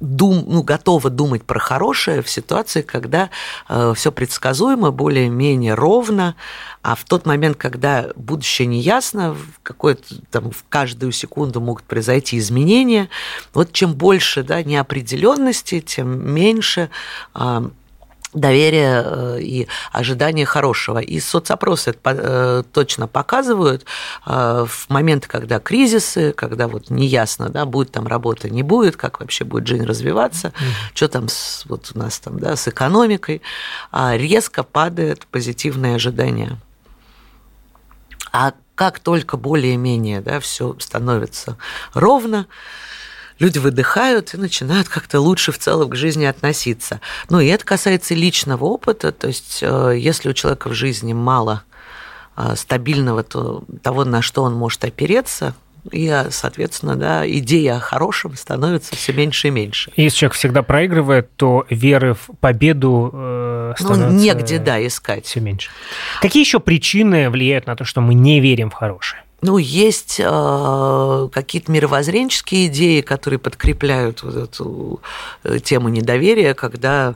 дум, 0.00 0.44
ну, 0.46 0.62
готова 0.62 1.10
думать 1.10 1.44
про 1.44 1.58
хорошее 1.58 2.22
в 2.22 2.30
ситуации, 2.30 2.82
когда 2.82 3.30
э, 3.68 3.92
все 3.96 4.12
предсказуемо, 4.12 4.90
более-менее 4.90 5.74
ровно, 5.74 6.36
а 6.82 6.94
в 6.94 7.04
тот 7.04 7.26
момент, 7.26 7.56
когда 7.56 8.10
будущее 8.14 8.66
неясно, 8.66 9.34
в 9.34 9.60
какой-то 9.62 10.14
там 10.30 10.50
в 10.50 10.64
каждую 10.68 11.12
секунду 11.12 11.60
могут 11.60 11.84
произойти 11.84 12.38
изменения, 12.38 13.08
вот 13.52 13.72
чем 13.72 13.94
больше 13.94 14.42
да, 14.42 14.62
неопределенности, 14.62 15.80
тем 15.80 16.32
меньше 16.32 16.90
э, 17.34 17.68
доверие 18.34 19.02
э, 19.04 19.38
и 19.40 19.68
ожидание 19.92 20.44
хорошего. 20.44 20.98
И 20.98 21.20
соцопросы 21.20 21.90
это 21.90 22.00
э, 22.04 22.62
точно 22.72 23.06
показывают 23.06 23.84
э, 24.26 24.66
в 24.68 24.90
моменты, 24.90 25.28
когда 25.28 25.58
кризисы, 25.58 26.32
когда 26.32 26.68
вот 26.68 26.90
неясно, 26.90 27.48
да, 27.48 27.64
будет 27.64 27.92
там 27.92 28.06
работа, 28.06 28.50
не 28.50 28.62
будет, 28.62 28.96
как 28.96 29.20
вообще 29.20 29.44
будет 29.44 29.66
жизнь 29.66 29.84
развиваться, 29.84 30.48
mm-hmm. 30.48 30.94
что 30.94 31.08
там 31.08 31.28
с, 31.28 31.64
вот 31.66 31.92
у 31.94 31.98
нас 31.98 32.18
там, 32.18 32.38
да, 32.38 32.56
с 32.56 32.68
экономикой, 32.68 33.40
а 33.90 34.16
резко 34.16 34.62
падает 34.62 35.26
позитивное 35.26 35.96
ожидание. 35.96 36.58
А 38.32 38.52
как 38.74 39.00
только 39.00 39.36
более-менее 39.36 40.20
да, 40.20 40.38
все 40.38 40.76
становится 40.78 41.56
ровно, 41.94 42.46
люди 43.38 43.58
выдыхают 43.58 44.34
и 44.34 44.36
начинают 44.36 44.88
как-то 44.88 45.20
лучше 45.20 45.52
в 45.52 45.58
целом 45.58 45.90
к 45.90 45.96
жизни 45.96 46.24
относиться. 46.24 47.00
Ну, 47.28 47.40
и 47.40 47.46
это 47.46 47.64
касается 47.64 48.14
личного 48.14 48.64
опыта, 48.64 49.12
то 49.12 49.28
есть 49.28 49.58
э, 49.62 49.94
если 49.96 50.28
у 50.28 50.32
человека 50.32 50.68
в 50.68 50.74
жизни 50.74 51.12
мало 51.12 51.62
э, 52.36 52.54
стабильного 52.56 53.22
то, 53.22 53.64
того, 53.82 54.04
на 54.04 54.22
что 54.22 54.42
он 54.42 54.54
может 54.54 54.84
опереться, 54.84 55.54
и, 55.92 56.24
соответственно, 56.30 56.96
да, 56.96 57.28
идея 57.28 57.76
о 57.76 57.80
хорошем 57.80 58.36
становится 58.36 58.94
все 58.96 59.12
меньше 59.12 59.48
и 59.48 59.50
меньше. 59.50 59.92
Если 59.96 60.18
человек 60.18 60.34
всегда 60.34 60.62
проигрывает, 60.62 61.34
то 61.36 61.66
веры 61.70 62.14
в 62.14 62.30
победу 62.40 63.10
э, 63.12 63.74
становится... 63.78 64.10
Ну, 64.10 64.20
негде, 64.20 64.58
да, 64.58 64.84
искать. 64.84 65.26
Все 65.26 65.40
меньше. 65.40 65.70
Какие 66.20 66.42
еще 66.42 66.60
причины 66.60 67.30
влияют 67.30 67.66
на 67.66 67.76
то, 67.76 67.84
что 67.84 68.00
мы 68.00 68.14
не 68.14 68.40
верим 68.40 68.70
в 68.70 68.74
хорошее? 68.74 69.22
Ну, 69.40 69.56
есть 69.58 70.16
э, 70.18 71.28
какие-то 71.32 71.70
мировоззренческие 71.70 72.66
идеи, 72.66 73.02
которые 73.02 73.38
подкрепляют 73.38 74.22
вот 74.24 74.34
эту 74.34 75.00
э, 75.44 75.60
тему 75.60 75.88
недоверия, 75.88 76.54
когда 76.54 77.14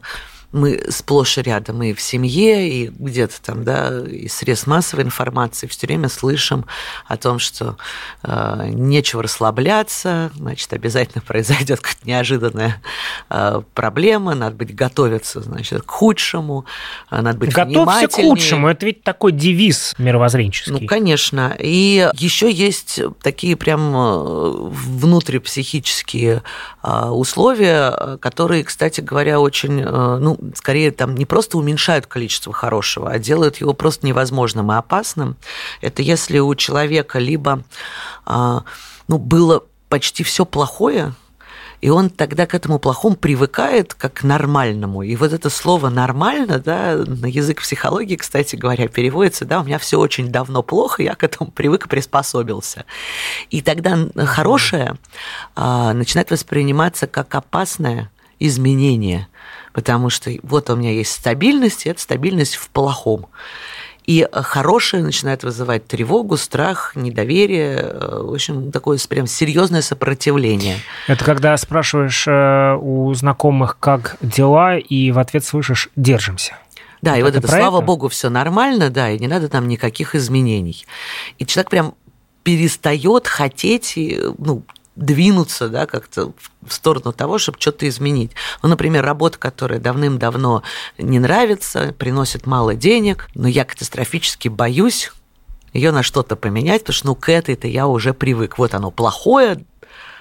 мы 0.52 0.82
сплошь 0.90 1.38
и 1.38 1.42
рядом 1.42 1.82
и 1.82 1.94
в 1.94 2.00
семье, 2.00 2.68
и 2.68 2.88
где-то 2.88 3.40
там, 3.42 3.64
да, 3.64 4.00
и 4.06 4.28
средств 4.28 4.66
массовой 4.66 5.04
информации 5.04 5.66
все 5.66 5.86
время 5.86 6.08
слышим 6.08 6.66
о 7.06 7.16
том, 7.16 7.38
что 7.38 7.76
э, 8.22 8.68
нечего 8.68 9.22
расслабляться, 9.22 10.30
значит, 10.36 10.72
обязательно 10.72 11.22
произойдет 11.26 11.80
какая-то 11.80 12.06
неожиданная 12.06 12.82
э, 13.30 13.62
проблема, 13.74 14.34
надо 14.34 14.56
быть 14.56 14.74
готовиться, 14.74 15.40
значит, 15.40 15.82
к 15.82 15.90
худшему, 15.90 16.66
э, 17.10 17.20
надо 17.20 17.38
быть 17.38 17.52
Готовься 17.52 18.08
к 18.08 18.12
худшему, 18.12 18.68
это 18.68 18.86
ведь 18.86 19.02
такой 19.02 19.32
девиз 19.32 19.94
мировоззренческий. 19.98 20.72
Ну, 20.72 20.86
конечно. 20.86 21.56
И 21.58 22.10
еще 22.14 22.50
есть 22.50 23.00
такие 23.22 23.56
прям 23.56 23.94
э, 23.94 24.52
внутрипсихические 24.70 26.42
э, 26.82 27.06
условия, 27.08 28.18
которые, 28.18 28.64
кстати 28.64 29.00
говоря, 29.00 29.40
очень, 29.40 29.82
ну, 29.82 30.36
скорее 30.54 30.90
там 30.90 31.14
не 31.14 31.26
просто 31.26 31.58
уменьшают 31.58 32.06
количество 32.06 32.52
хорошего, 32.52 33.10
а 33.10 33.18
делают 33.18 33.56
его 33.58 33.72
просто 33.74 34.06
невозможным 34.06 34.72
и 34.72 34.76
опасным. 34.76 35.36
Это 35.80 36.02
если 36.02 36.38
у 36.38 36.54
человека 36.54 37.18
либо 37.18 37.62
а, 38.24 38.64
ну, 39.08 39.18
было 39.18 39.64
почти 39.88 40.24
все 40.24 40.44
плохое, 40.44 41.14
и 41.82 41.90
он 41.90 42.10
тогда 42.10 42.46
к 42.46 42.54
этому 42.54 42.78
плохому 42.78 43.16
привыкает 43.16 43.92
как 43.94 44.14
к 44.14 44.22
нормальному. 44.22 45.02
И 45.02 45.16
вот 45.16 45.32
это 45.32 45.50
слово 45.50 45.88
«нормально», 45.88 46.60
да, 46.60 46.94
на 47.04 47.26
язык 47.26 47.60
психологии, 47.60 48.14
кстати 48.14 48.54
говоря, 48.54 48.86
переводится, 48.86 49.44
да, 49.44 49.60
у 49.60 49.64
меня 49.64 49.80
все 49.80 49.98
очень 49.98 50.28
давно 50.28 50.62
плохо, 50.62 51.02
я 51.02 51.16
к 51.16 51.24
этому 51.24 51.50
привык 51.50 51.86
и 51.86 51.88
приспособился. 51.88 52.84
И 53.50 53.62
тогда 53.62 53.98
хорошее 54.14 54.94
а, 55.56 55.92
начинает 55.92 56.30
восприниматься 56.30 57.08
как 57.08 57.34
опасное 57.34 58.12
изменение 58.38 59.26
потому 59.72 60.10
что 60.10 60.30
вот 60.42 60.70
у 60.70 60.76
меня 60.76 60.92
есть 60.92 61.12
стабильность, 61.12 61.86
и 61.86 61.90
это 61.90 62.00
стабильность 62.00 62.56
в 62.56 62.68
плохом. 62.68 63.26
И 64.04 64.26
хорошее 64.32 65.04
начинает 65.04 65.44
вызывать 65.44 65.86
тревогу, 65.86 66.36
страх, 66.36 66.96
недоверие, 66.96 67.76
э, 67.76 68.22
в 68.22 68.32
общем, 68.32 68.72
такое 68.72 68.98
прям 69.08 69.28
серьезное 69.28 69.80
сопротивление. 69.80 70.78
Это 71.06 71.24
когда 71.24 71.56
спрашиваешь 71.56 72.24
э, 72.26 72.76
у 72.80 73.14
знакомых, 73.14 73.78
как 73.78 74.16
дела, 74.20 74.76
и 74.76 75.12
в 75.12 75.20
ответ 75.20 75.44
слышишь 75.44 75.88
«держимся». 75.94 76.58
Да, 77.00 77.12
вот 77.12 77.18
и 77.18 77.22
вот 77.22 77.36
это, 77.36 77.48
слава 77.48 77.78
это? 77.78 77.86
богу, 77.86 78.08
все 78.08 78.28
нормально, 78.28 78.90
да, 78.90 79.10
и 79.10 79.18
не 79.18 79.28
надо 79.28 79.48
там 79.48 79.68
никаких 79.68 80.16
изменений. 80.16 80.84
И 81.38 81.46
человек 81.46 81.70
прям 81.70 81.94
перестает 82.42 83.28
хотеть, 83.28 83.94
ну, 84.38 84.64
двинуться 84.96 85.68
да, 85.68 85.86
как-то 85.86 86.32
в 86.66 86.72
сторону 86.72 87.12
того, 87.12 87.38
чтобы 87.38 87.58
что-то 87.60 87.88
изменить. 87.88 88.32
Ну, 88.62 88.68
например, 88.68 89.04
работа, 89.04 89.38
которая 89.38 89.80
давным-давно 89.80 90.62
не 90.98 91.18
нравится, 91.18 91.94
приносит 91.98 92.46
мало 92.46 92.74
денег, 92.74 93.28
но 93.34 93.48
я 93.48 93.64
катастрофически 93.64 94.48
боюсь 94.48 95.12
ее 95.72 95.90
на 95.90 96.02
что-то 96.02 96.36
поменять, 96.36 96.82
потому 96.82 96.94
что 96.94 97.06
ну, 97.06 97.14
к 97.14 97.30
этой-то 97.30 97.66
я 97.66 97.86
уже 97.86 98.12
привык. 98.12 98.58
Вот 98.58 98.74
оно 98.74 98.90
плохое, 98.90 99.64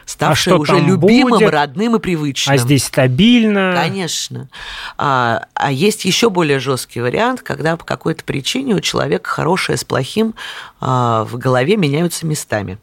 ставшее 0.05 0.55
а 0.55 0.59
уже 0.59 0.79
любимым, 0.79 1.39
будет? 1.39 1.51
родным 1.51 1.95
и 1.97 1.99
привычным. 1.99 2.53
А 2.53 2.57
здесь 2.57 2.85
стабильно. 2.85 3.73
Конечно. 3.75 4.49
А, 4.97 5.47
а 5.53 5.71
есть 5.71 6.05
еще 6.05 6.29
более 6.29 6.59
жесткий 6.59 7.01
вариант, 7.01 7.41
когда 7.41 7.75
по 7.75 7.83
какой-то 7.83 8.23
причине 8.23 8.75
у 8.75 8.79
человека 8.79 9.29
хорошее 9.29 9.77
с 9.77 9.83
плохим 9.83 10.33
а, 10.79 11.25
в 11.25 11.37
голове 11.37 11.75
меняются 11.75 12.25
местами. 12.25 12.77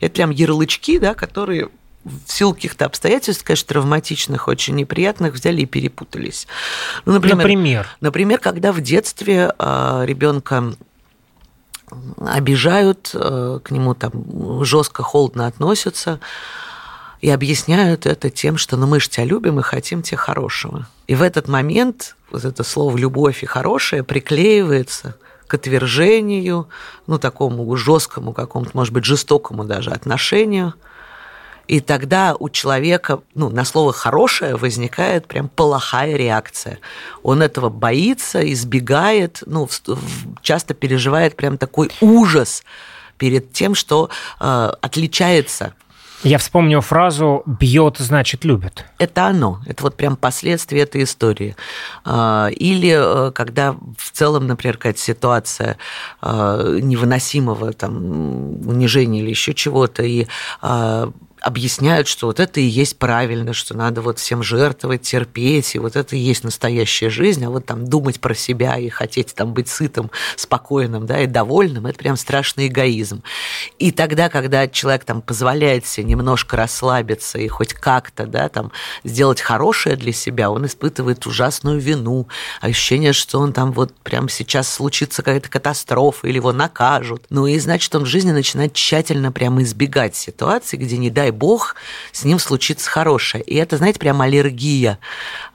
Это 0.00 0.14
прям 0.14 0.30
ярлычки, 0.30 0.98
да, 0.98 1.14
которые 1.14 1.68
в 2.04 2.32
силу 2.32 2.54
каких-то 2.54 2.86
обстоятельств, 2.86 3.44
конечно, 3.44 3.68
травматичных, 3.68 4.48
очень 4.48 4.74
неприятных, 4.74 5.34
взяли 5.34 5.62
и 5.62 5.66
перепутались. 5.66 6.46
Ну, 7.04 7.12
например, 7.14 7.36
например? 7.36 7.88
Например, 8.00 8.38
когда 8.38 8.72
в 8.72 8.80
детстве 8.80 9.52
а, 9.58 10.04
ребенка 10.04 10.74
обижают, 12.18 13.10
а, 13.14 13.58
к 13.58 13.70
нему 13.70 13.94
там 13.94 14.64
жестко, 14.64 15.02
холодно 15.02 15.46
относятся, 15.46 16.20
и 17.20 17.28
объясняют 17.28 18.06
это 18.06 18.30
тем, 18.30 18.56
что 18.56 18.78
ну, 18.78 18.86
мы 18.86 18.98
же 18.98 19.10
тебя 19.10 19.26
любим 19.26 19.60
и 19.60 19.62
хотим 19.62 20.00
тебе 20.00 20.16
хорошего. 20.16 20.88
И 21.06 21.14
в 21.14 21.20
этот 21.20 21.48
момент 21.48 22.16
вот 22.30 22.46
это 22.46 22.64
слово 22.64 22.96
«любовь» 22.96 23.42
и 23.42 23.46
«хорошее» 23.46 24.02
приклеивается– 24.02 25.16
к 25.50 25.54
отвержению, 25.54 26.68
ну, 27.08 27.18
такому 27.18 27.76
жесткому 27.76 28.32
какому-то, 28.32 28.70
может 28.74 28.94
быть, 28.94 29.04
жестокому 29.04 29.64
даже 29.64 29.90
отношению. 29.90 30.74
И 31.66 31.80
тогда 31.80 32.36
у 32.38 32.48
человека, 32.48 33.20
ну, 33.34 33.50
на 33.50 33.64
слово 33.64 33.92
«хорошее» 33.92 34.56
возникает 34.56 35.26
прям 35.26 35.48
плохая 35.48 36.16
реакция. 36.16 36.78
Он 37.24 37.42
этого 37.42 37.68
боится, 37.68 38.40
избегает, 38.52 39.42
ну, 39.46 39.68
часто 40.40 40.74
переживает 40.74 41.34
прям 41.36 41.58
такой 41.58 41.90
ужас 42.00 42.62
перед 43.18 43.52
тем, 43.52 43.74
что 43.74 44.08
э, 44.38 44.72
отличается 44.80 45.74
я 46.22 46.38
вспомнил 46.38 46.80
фразу 46.80 47.42
«бьет, 47.46 47.96
значит, 47.98 48.44
любит». 48.44 48.84
Это 48.98 49.26
оно. 49.26 49.60
Это 49.66 49.82
вот 49.82 49.96
прям 49.96 50.16
последствия 50.16 50.82
этой 50.82 51.04
истории. 51.04 51.56
А, 52.04 52.48
или 52.48 52.94
э, 53.28 53.32
когда 53.32 53.74
в 53.96 54.10
целом, 54.12 54.46
например, 54.46 54.76
какая-то 54.76 54.98
ситуация 54.98 55.76
э, 56.20 56.78
невыносимого 56.82 57.72
там, 57.72 58.66
унижения 58.66 59.20
или 59.20 59.30
еще 59.30 59.54
чего-то, 59.54 60.02
и 60.02 60.26
а, 60.60 61.10
объясняют, 61.40 62.06
что 62.06 62.26
вот 62.26 62.40
это 62.40 62.60
и 62.60 62.64
есть 62.64 62.98
правильно, 62.98 63.52
что 63.52 63.76
надо 63.76 64.02
вот 64.02 64.18
всем 64.18 64.42
жертвовать, 64.42 65.02
терпеть, 65.02 65.74
и 65.74 65.78
вот 65.78 65.96
это 65.96 66.16
и 66.16 66.18
есть 66.18 66.44
настоящая 66.44 67.10
жизнь, 67.10 67.44
а 67.44 67.50
вот 67.50 67.66
там 67.66 67.86
думать 67.86 68.20
про 68.20 68.34
себя 68.34 68.76
и 68.78 68.88
хотеть 68.88 69.34
там 69.34 69.54
быть 69.54 69.68
сытым, 69.68 70.10
спокойным, 70.36 71.06
да, 71.06 71.20
и 71.20 71.26
довольным, 71.26 71.86
это 71.86 71.98
прям 71.98 72.16
страшный 72.16 72.68
эгоизм. 72.68 73.22
И 73.78 73.90
тогда, 73.92 74.28
когда 74.28 74.68
человек 74.68 75.04
там 75.04 75.22
позволяет 75.22 75.86
себе 75.86 76.04
немножко 76.04 76.56
расслабиться 76.56 77.38
и 77.38 77.48
хоть 77.48 77.74
как-то, 77.74 78.26
да, 78.26 78.48
там 78.48 78.72
сделать 79.04 79.40
хорошее 79.40 79.96
для 79.96 80.12
себя, 80.12 80.50
он 80.50 80.66
испытывает 80.66 81.26
ужасную 81.26 81.80
вину, 81.80 82.28
ощущение, 82.60 83.12
что 83.12 83.38
он 83.38 83.52
там 83.52 83.72
вот 83.72 83.94
прям 84.02 84.28
сейчас 84.28 84.72
случится 84.72 85.22
какая-то 85.22 85.48
катастрофа 85.48 86.26
или 86.26 86.36
его 86.36 86.52
накажут. 86.52 87.24
Ну 87.30 87.46
и 87.46 87.58
значит, 87.58 87.94
он 87.94 88.04
в 88.04 88.06
жизни 88.06 88.32
начинает 88.32 88.74
тщательно 88.74 89.32
прямо 89.32 89.62
избегать 89.62 90.16
ситуаций, 90.16 90.78
где 90.78 90.96
не 90.96 91.10
дай 91.10 91.29
дай 91.30 91.38
бог, 91.38 91.76
с 92.12 92.24
ним 92.24 92.38
случится 92.38 92.90
хорошее. 92.90 93.42
И 93.44 93.54
это, 93.54 93.76
знаете, 93.76 93.98
прям 93.98 94.20
аллергия, 94.20 94.98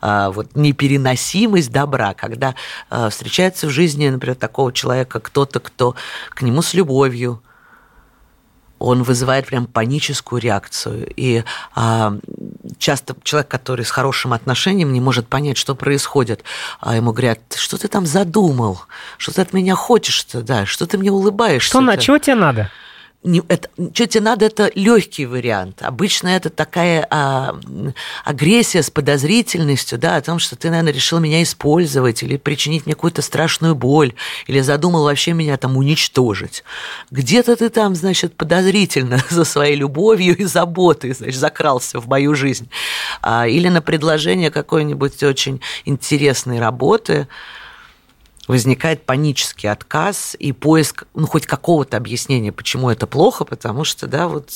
а, 0.02 0.32
вот 0.32 0.56
непереносимость 0.56 1.72
добра, 1.72 2.14
когда 2.14 2.56
а, 2.90 3.10
встречается 3.10 3.68
в 3.68 3.70
жизни, 3.70 4.10
например, 4.10 4.36
такого 4.36 4.72
человека 4.72 5.20
кто-то, 5.20 5.60
кто 5.60 5.96
к 6.30 6.42
нему 6.42 6.62
с 6.62 6.74
любовью, 6.74 7.42
он 8.78 9.04
вызывает 9.04 9.48
прям 9.48 9.68
паническую 9.68 10.42
реакцию. 10.42 11.08
И 11.16 11.44
а, 11.76 12.18
часто 12.78 13.16
человек, 13.24 13.48
который 13.48 13.86
с 13.86 13.90
хорошим 13.90 14.34
отношением, 14.34 14.92
не 14.92 15.02
может 15.02 15.28
понять, 15.28 15.58
что 15.58 15.76
происходит. 15.76 16.44
А 16.82 16.96
ему 16.96 17.12
говорят, 17.12 17.40
что 17.56 17.78
ты 17.78 17.88
там 17.88 18.06
задумал? 18.06 18.82
Что 19.18 19.34
ты 19.34 19.42
от 19.42 19.54
меня 19.54 19.76
хочешь-то? 19.76 20.42
Да, 20.42 20.66
что 20.66 20.86
ты 20.86 20.98
мне 20.98 21.12
улыбаешься? 21.12 21.70
Что, 21.70 21.82
на, 21.82 21.98
чего 21.98 22.18
тебе 22.18 22.36
надо? 22.36 22.70
Не, 23.26 23.42
это, 23.48 23.70
что 23.94 24.08
тебе 24.08 24.22
надо, 24.22 24.46
это 24.46 24.72
легкий 24.76 25.26
вариант. 25.26 25.82
Обычно 25.82 26.30
это 26.30 26.50
такая 26.50 27.08
а, 27.10 27.60
агрессия 28.24 28.84
с 28.84 28.92
подозрительностью, 28.92 29.98
да, 29.98 30.16
о 30.16 30.22
том, 30.22 30.38
что 30.40 30.56
ты, 30.56 30.70
наверное, 30.70 30.94
решил 30.94 31.20
меня 31.20 31.42
использовать 31.42 32.22
или 32.22 32.38
причинить 32.38 32.86
мне 32.86 32.94
какую-то 32.94 33.22
страшную 33.22 33.76
боль, 33.76 34.14
или 34.46 34.60
задумал 34.60 35.04
вообще 35.04 35.34
меня 35.34 35.58
там 35.58 35.76
уничтожить. 35.76 36.64
Где-то 37.10 37.56
ты 37.56 37.70
там, 37.70 37.96
значит, 37.96 38.36
подозрительно 38.36 39.20
за 39.30 39.44
своей 39.44 39.76
любовью 39.76 40.38
и 40.38 40.44
заботой, 40.46 41.14
значит, 41.14 41.40
закрался 41.40 42.00
в 42.00 42.08
мою 42.08 42.36
жизнь. 42.36 42.70
А, 43.22 43.48
или 43.48 43.70
на 43.70 43.82
предложение 43.82 44.52
какой-нибудь 44.52 45.24
очень 45.24 45.62
интересной 45.86 46.60
работы, 46.60 47.28
возникает 48.48 49.06
панический 49.06 49.70
отказ 49.70 50.36
и 50.38 50.52
поиск, 50.52 51.06
ну, 51.16 51.26
хоть 51.26 51.46
какого-то 51.46 51.98
объяснения, 51.98 52.52
почему 52.52 52.90
это 52.90 53.08
плохо, 53.08 53.44
потому 53.44 53.84
что, 53.84 54.08
да, 54.08 54.28
вот 54.28 54.52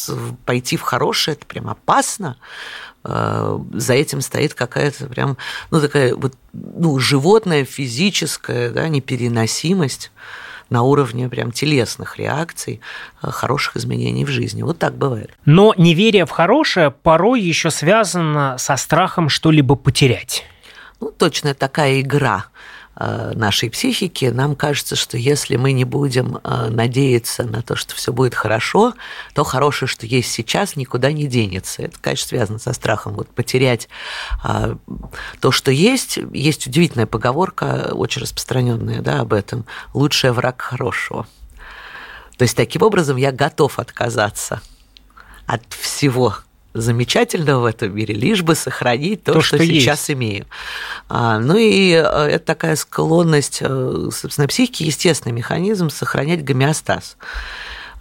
пойти 0.46 0.78
в 0.78 0.82
хорошее, 0.82 1.36
это 1.36 1.46
прям 1.46 1.70
опасно, 1.70 2.38
э, 3.04 3.60
за 3.74 3.94
этим 3.94 4.22
стоит 4.22 4.54
какая-то 4.54 5.08
прям, 5.08 5.38
ну, 5.72 5.82
такая 5.82 6.16
вот, 6.16 6.34
ну, 6.54 7.00
животная, 7.00 7.66
физическая, 7.66 8.70
да, 8.70 8.88
непереносимость 8.88 10.12
на 10.70 10.84
уровне 10.84 11.28
прям 11.28 11.52
телесных 11.52 12.20
реакций, 12.20 12.82
э, 13.24 13.32
хороших 13.32 13.78
изменений 13.78 14.24
в 14.24 14.30
жизни. 14.30 14.62
Вот 14.62 14.78
так 14.78 14.96
бывает. 14.96 15.32
Но 15.46 15.74
неверие 15.78 16.28
в 16.28 16.30
хорошее 16.30 16.92
порой 16.92 17.42
еще 17.42 17.72
связано 17.72 18.56
со 18.60 18.76
страхом 18.78 19.30
что-либо 19.30 19.76
потерять. 19.76 20.46
Ну, 21.00 21.12
точно 21.12 21.56
такая 21.56 22.02
игра– 22.02 22.46
нашей 23.00 23.70
психики, 23.70 24.26
нам 24.26 24.56
кажется, 24.56 24.98
что 24.98 25.18
если 25.18 25.56
мы 25.56 25.72
не 25.72 25.86
будем 25.86 26.38
э, 26.44 26.68
надеяться 26.70 27.44
на 27.44 27.62
то, 27.62 27.78
что 27.78 27.96
все 27.96 28.12
будет 28.12 28.36
хорошо, 28.36 28.94
то 29.34 29.46
хорошее, 29.46 29.88
что 29.88 30.06
есть 30.06 30.32
сейчас, 30.32 30.76
никуда 30.76 31.14
не 31.14 31.28
денется. 31.28 31.84
Это, 31.84 31.98
конечно, 32.00 32.28
связано 32.28 32.60
со 32.60 32.74
страхом 32.74 33.14
вот 33.14 33.30
потерять 33.30 33.88
э, 34.44 34.76
то, 35.40 35.52
что 35.52 35.72
есть. 35.72 36.20
Есть 36.34 36.68
удивительная 36.68 37.06
поговорка, 37.06 37.92
очень 37.94 38.22
распространенная 38.22 39.02
да, 39.02 39.22
об 39.22 39.32
этом. 39.32 39.66
Лучший 39.94 40.32
враг 40.32 40.62
хорошего. 40.62 41.26
То 42.38 42.44
есть 42.44 42.58
таким 42.58 42.82
образом 42.82 43.16
я 43.16 43.32
готов 43.32 43.80
отказаться 43.80 44.62
от 45.46 45.62
всего 45.74 46.36
замечательного 46.74 47.62
в 47.62 47.66
этом 47.66 47.96
мире, 47.96 48.14
лишь 48.14 48.44
бы 48.44 48.56
сохранить 48.56 49.24
то, 49.24 49.34
то 49.34 49.42
что, 49.42 49.58
что 49.58 49.66
сейчас 49.66 50.10
есть. 50.10 50.12
имею. 50.12 50.46
А, 51.08 51.40
ну 51.40 51.58
и 51.58 51.92
э, 51.92 52.02
это 52.02 52.46
такая 52.46 52.76
склонность, 52.76 53.60
э, 53.62 54.10
собственно, 54.12 54.48
психики, 54.48 54.84
естественный 54.84 55.34
механизм 55.34 55.90
сохранять 55.90 56.44
гомеостаз, 56.44 57.18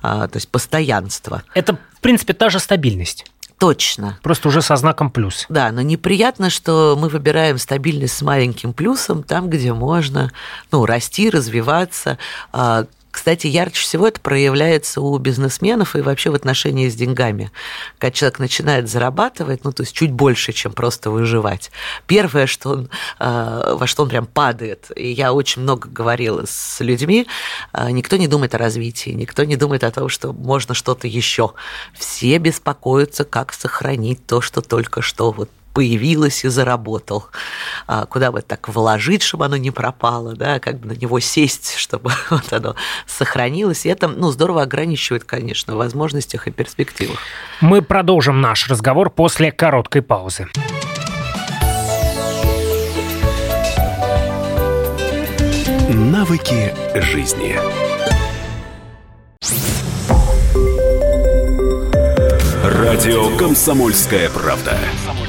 а, 0.02 0.28
то 0.28 0.36
есть 0.36 0.48
постоянство. 0.48 1.42
Это, 1.54 1.74
в 1.74 2.00
принципе, 2.00 2.34
та 2.34 2.50
же 2.50 2.58
стабильность. 2.58 3.24
Точно. 3.58 4.18
Просто 4.22 4.48
уже 4.48 4.62
со 4.62 4.76
знаком 4.76 5.10
плюс. 5.10 5.44
Да, 5.48 5.72
но 5.72 5.82
неприятно, 5.82 6.48
что 6.48 6.96
мы 6.98 7.08
выбираем 7.08 7.58
стабильность 7.58 8.16
с 8.16 8.22
маленьким 8.22 8.72
плюсом 8.72 9.24
там, 9.24 9.50
где 9.50 9.72
можно 9.72 10.30
ну, 10.70 10.86
расти, 10.86 11.28
развиваться, 11.28 12.18
а, 12.52 12.86
кстати, 13.10 13.46
ярче 13.46 13.82
всего 13.82 14.06
это 14.08 14.20
проявляется 14.20 15.00
у 15.00 15.16
бизнесменов 15.18 15.96
и 15.96 16.00
вообще 16.00 16.30
в 16.30 16.34
отношении 16.34 16.88
с 16.88 16.94
деньгами. 16.94 17.50
Когда 17.98 18.12
человек 18.12 18.38
начинает 18.38 18.88
зарабатывать, 18.88 19.64
ну, 19.64 19.72
то 19.72 19.82
есть 19.82 19.94
чуть 19.94 20.12
больше, 20.12 20.52
чем 20.52 20.72
просто 20.72 21.10
выживать. 21.10 21.70
Первое, 22.06 22.46
что 22.46 22.70
он, 22.70 22.90
э, 23.18 23.74
во 23.74 23.86
что 23.86 24.02
он 24.02 24.10
прям 24.10 24.26
падает, 24.26 24.90
и 24.94 25.10
я 25.10 25.32
очень 25.32 25.62
много 25.62 25.88
говорила 25.88 26.44
с 26.46 26.80
людьми, 26.80 27.26
э, 27.72 27.90
никто 27.90 28.16
не 28.16 28.28
думает 28.28 28.54
о 28.54 28.58
развитии, 28.58 29.10
никто 29.10 29.44
не 29.44 29.56
думает 29.56 29.84
о 29.84 29.90
том, 29.90 30.08
что 30.08 30.32
можно 30.32 30.74
что-то 30.74 31.06
еще. 31.08 31.52
Все 31.98 32.38
беспокоятся, 32.38 33.24
как 33.24 33.52
сохранить 33.52 34.26
то, 34.26 34.40
что 34.40 34.60
только 34.60 35.00
что 35.02 35.32
вот 35.32 35.50
появилось 35.78 36.44
и 36.44 36.48
заработал. 36.48 37.26
А 37.86 38.04
куда 38.04 38.32
бы 38.32 38.42
так 38.42 38.68
вложить, 38.68 39.22
чтобы 39.22 39.44
оно 39.44 39.56
не 39.56 39.70
пропало, 39.70 40.34
да, 40.34 40.58
как 40.58 40.80
бы 40.80 40.88
на 40.88 40.92
него 40.98 41.20
сесть, 41.20 41.76
чтобы 41.76 42.10
вот 42.30 42.52
оно 42.52 42.74
сохранилось. 43.06 43.86
И 43.86 43.88
это 43.88 44.08
ну, 44.08 44.32
здорово 44.32 44.62
ограничивает, 44.62 45.22
конечно, 45.22 45.76
в 45.76 45.76
возможностях 45.76 46.48
и 46.48 46.50
перспективах. 46.50 47.20
Мы 47.60 47.80
продолжим 47.80 48.40
наш 48.40 48.68
разговор 48.68 49.08
после 49.08 49.52
короткой 49.52 50.02
паузы. 50.02 50.48
Навыки 55.88 56.74
жизни. 56.96 57.56
Радио 62.64 63.36
Комсомольская 63.36 64.28
правда". 64.30 64.76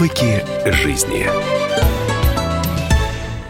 Навыки 0.00 0.42
жизни. 0.64 1.26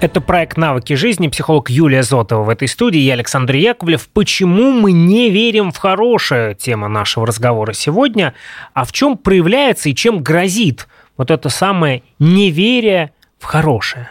Это 0.00 0.20
проект 0.20 0.56
«Навыки 0.56 0.94
жизни», 0.94 1.28
психолог 1.28 1.70
Юлия 1.70 2.02
Зотова 2.02 2.42
в 2.42 2.48
этой 2.48 2.66
студии, 2.66 2.98
я 2.98 3.12
Александр 3.12 3.54
Яковлев. 3.54 4.08
Почему 4.08 4.72
мы 4.72 4.90
не 4.90 5.30
верим 5.30 5.70
в 5.70 5.76
хорошее? 5.76 6.56
Тема 6.56 6.88
нашего 6.88 7.24
разговора 7.24 7.72
сегодня. 7.72 8.34
А 8.74 8.84
в 8.84 8.90
чем 8.90 9.16
проявляется 9.16 9.90
и 9.90 9.94
чем 9.94 10.24
грозит 10.24 10.88
вот 11.16 11.30
это 11.30 11.50
самое 11.50 12.02
неверие 12.18 13.12
в 13.38 13.44
хорошее? 13.44 14.10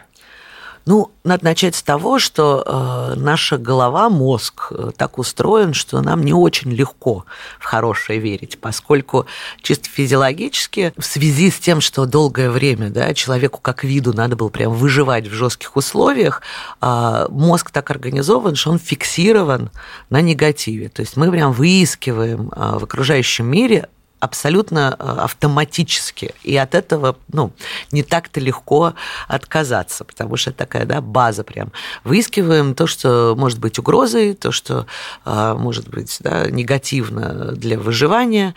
Ну, 0.86 1.12
надо 1.24 1.46
начать 1.46 1.76
с 1.76 1.84
того, 1.84 2.20
что 2.20 2.63
э, 2.65 3.20
наша 3.20 3.58
голова, 3.58 4.10
мозг 4.10 4.72
э, 4.72 4.92
так 4.96 5.18
устроен, 5.20 5.74
что 5.74 6.02
нам 6.02 6.24
не 6.24 6.34
очень 6.34 6.72
легко 6.72 7.26
в 7.60 7.65
хорошее 7.65 8.20
верить, 8.20 8.58
поскольку 8.60 9.26
чисто 9.62 9.88
физиологически 9.89 10.94
в 10.98 11.06
связи 11.06 11.52
с 11.52 11.60
тем, 11.60 11.82
что 11.82 12.06
долгое 12.06 12.50
время 12.50 12.89
да, 12.89 13.13
человеку 13.13 13.60
как 13.62 13.84
виду 13.84 14.13
надо 14.13 14.36
было 14.36 14.50
прям 14.50 14.74
выживать 14.74 15.28
в 15.28 15.34
жестких 15.34 15.76
условиях, 15.76 16.42
э, 16.82 17.28
мозг 17.30 17.72
так 17.72 17.92
организован, 17.92 18.56
что 18.56 18.72
он 18.72 18.80
фиксирован 18.80 19.70
на 20.10 20.22
негативе. 20.22 20.89
То 20.89 21.02
есть 21.02 21.18
мы 21.18 21.30
прям 21.30 21.52
выискиваем 21.52 22.52
э, 22.56 22.78
в 22.80 22.84
окружающем 22.84 23.46
мире 23.46 23.89
абсолютно 24.19 24.95
э, 24.97 25.03
автоматически. 25.03 26.34
И 26.43 26.55
от 26.58 26.75
этого 26.75 27.15
ну, 27.32 27.51
не 27.91 28.03
так-то 28.03 28.39
легко 28.39 28.93
отказаться, 29.27 30.03
потому 30.03 30.38
что 30.38 30.51
такая 30.51 30.86
да, 30.86 31.01
база 31.01 31.43
прям. 31.43 31.71
Выискиваем 32.03 32.75
то, 32.75 32.88
что 32.88 33.36
может 33.38 33.60
быть 33.60 33.79
угрозой, 33.79 34.34
то, 34.34 34.51
что 34.51 34.86
э, 35.25 35.55
может 35.58 35.89
быть 35.89 36.17
да, 36.19 36.49
негативно 36.49 37.53
для 37.53 37.79
выживания. 37.79 38.55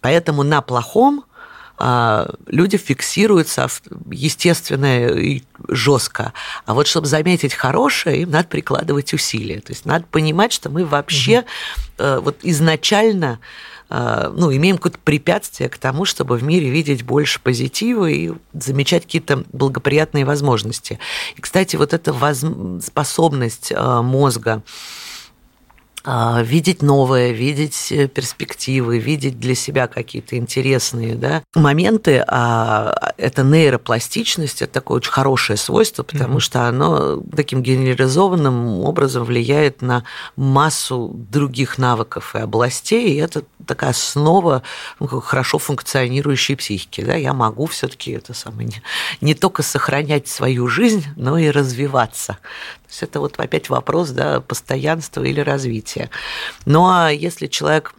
Поэтому 0.00 0.42
на 0.42 0.62
плохом 0.62 1.24
люди 2.46 2.76
фиксируются 2.76 3.68
естественно 4.10 5.08
и 5.08 5.42
жестко. 5.68 6.32
А 6.66 6.74
вот 6.74 6.86
чтобы 6.86 7.06
заметить 7.06 7.54
хорошее, 7.54 8.22
им 8.22 8.30
надо 8.30 8.48
прикладывать 8.48 9.14
усилия. 9.14 9.60
То 9.60 9.72
есть 9.72 9.86
надо 9.86 10.04
понимать, 10.10 10.52
что 10.52 10.68
мы 10.68 10.84
вообще 10.84 11.44
угу. 11.98 12.20
вот 12.22 12.38
изначально 12.42 13.38
а, 13.92 14.32
ну, 14.32 14.54
имеем 14.54 14.76
какое-то 14.76 14.98
препятствие 15.02 15.68
к 15.68 15.76
тому, 15.76 16.04
чтобы 16.04 16.36
в 16.36 16.44
мире 16.44 16.70
видеть 16.70 17.02
больше 17.02 17.40
позитива 17.40 18.08
и 18.08 18.30
замечать 18.52 19.02
какие-то 19.02 19.42
благоприятные 19.52 20.24
возможности. 20.24 21.00
И, 21.34 21.40
кстати, 21.40 21.74
вот 21.74 21.92
эта 21.92 22.12
воз... 22.12 22.44
способность 22.84 23.72
а, 23.74 24.00
мозга 24.00 24.62
а, 24.62 24.62
видеть 26.04 26.82
новое, 26.82 27.30
видеть 27.30 27.92
э, 27.92 28.08
перспективы, 28.08 28.98
видеть 28.98 29.38
для 29.38 29.54
себя 29.54 29.86
какие-то 29.86 30.36
интересные 30.36 31.14
да, 31.14 31.42
моменты. 31.54 32.24
А 32.26 33.12
это 33.18 33.42
нейропластичность, 33.42 34.62
это 34.62 34.72
такое 34.72 34.96
очень 34.96 35.12
хорошее 35.12 35.56
свойство, 35.56 36.02
потому 36.02 36.38
mm-hmm. 36.38 36.40
что 36.40 36.68
оно 36.68 37.22
таким 37.36 37.62
генерализованным 37.62 38.80
образом 38.80 39.24
влияет 39.24 39.82
на 39.82 40.04
массу 40.36 41.10
других 41.14 41.76
навыков 41.76 42.34
и 42.34 42.38
областей, 42.38 43.14
и 43.14 43.16
это 43.16 43.42
такая 43.66 43.90
основа 43.90 44.62
ну, 44.98 45.06
хорошо 45.20 45.58
функционирующей 45.58 46.56
психики. 46.56 47.02
Да? 47.02 47.14
Я 47.14 47.34
могу 47.34 47.66
все-таки 47.66 48.12
это 48.12 48.34
самое 48.34 48.68
не, 48.68 48.82
не 49.20 49.34
только 49.34 49.62
сохранять 49.62 50.28
свою 50.28 50.66
жизнь, 50.66 51.04
но 51.16 51.38
и 51.38 51.50
развиваться. 51.50 52.38
Есть 52.90 53.02
это 53.02 53.20
вот 53.20 53.38
опять 53.38 53.68
вопрос 53.68 54.10
да, 54.10 54.40
постоянства 54.40 55.22
или 55.22 55.40
развития. 55.40 56.10
Ну 56.66 56.88
а 56.88 57.10
если 57.10 57.46
человек 57.46 57.94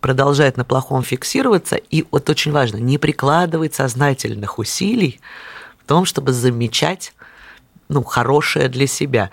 продолжает 0.00 0.56
на 0.56 0.64
плохом 0.64 1.02
фиксироваться, 1.02 1.76
и 1.76 2.04
вот 2.10 2.28
очень 2.30 2.52
важно, 2.52 2.76
не 2.76 2.98
прикладывать 2.98 3.74
сознательных 3.74 4.58
усилий 4.58 5.20
в 5.82 5.88
том, 5.88 6.04
чтобы 6.04 6.32
замечать 6.32 7.12
ну, 7.88 8.02
хорошее 8.02 8.68
для 8.68 8.86
себя. 8.86 9.30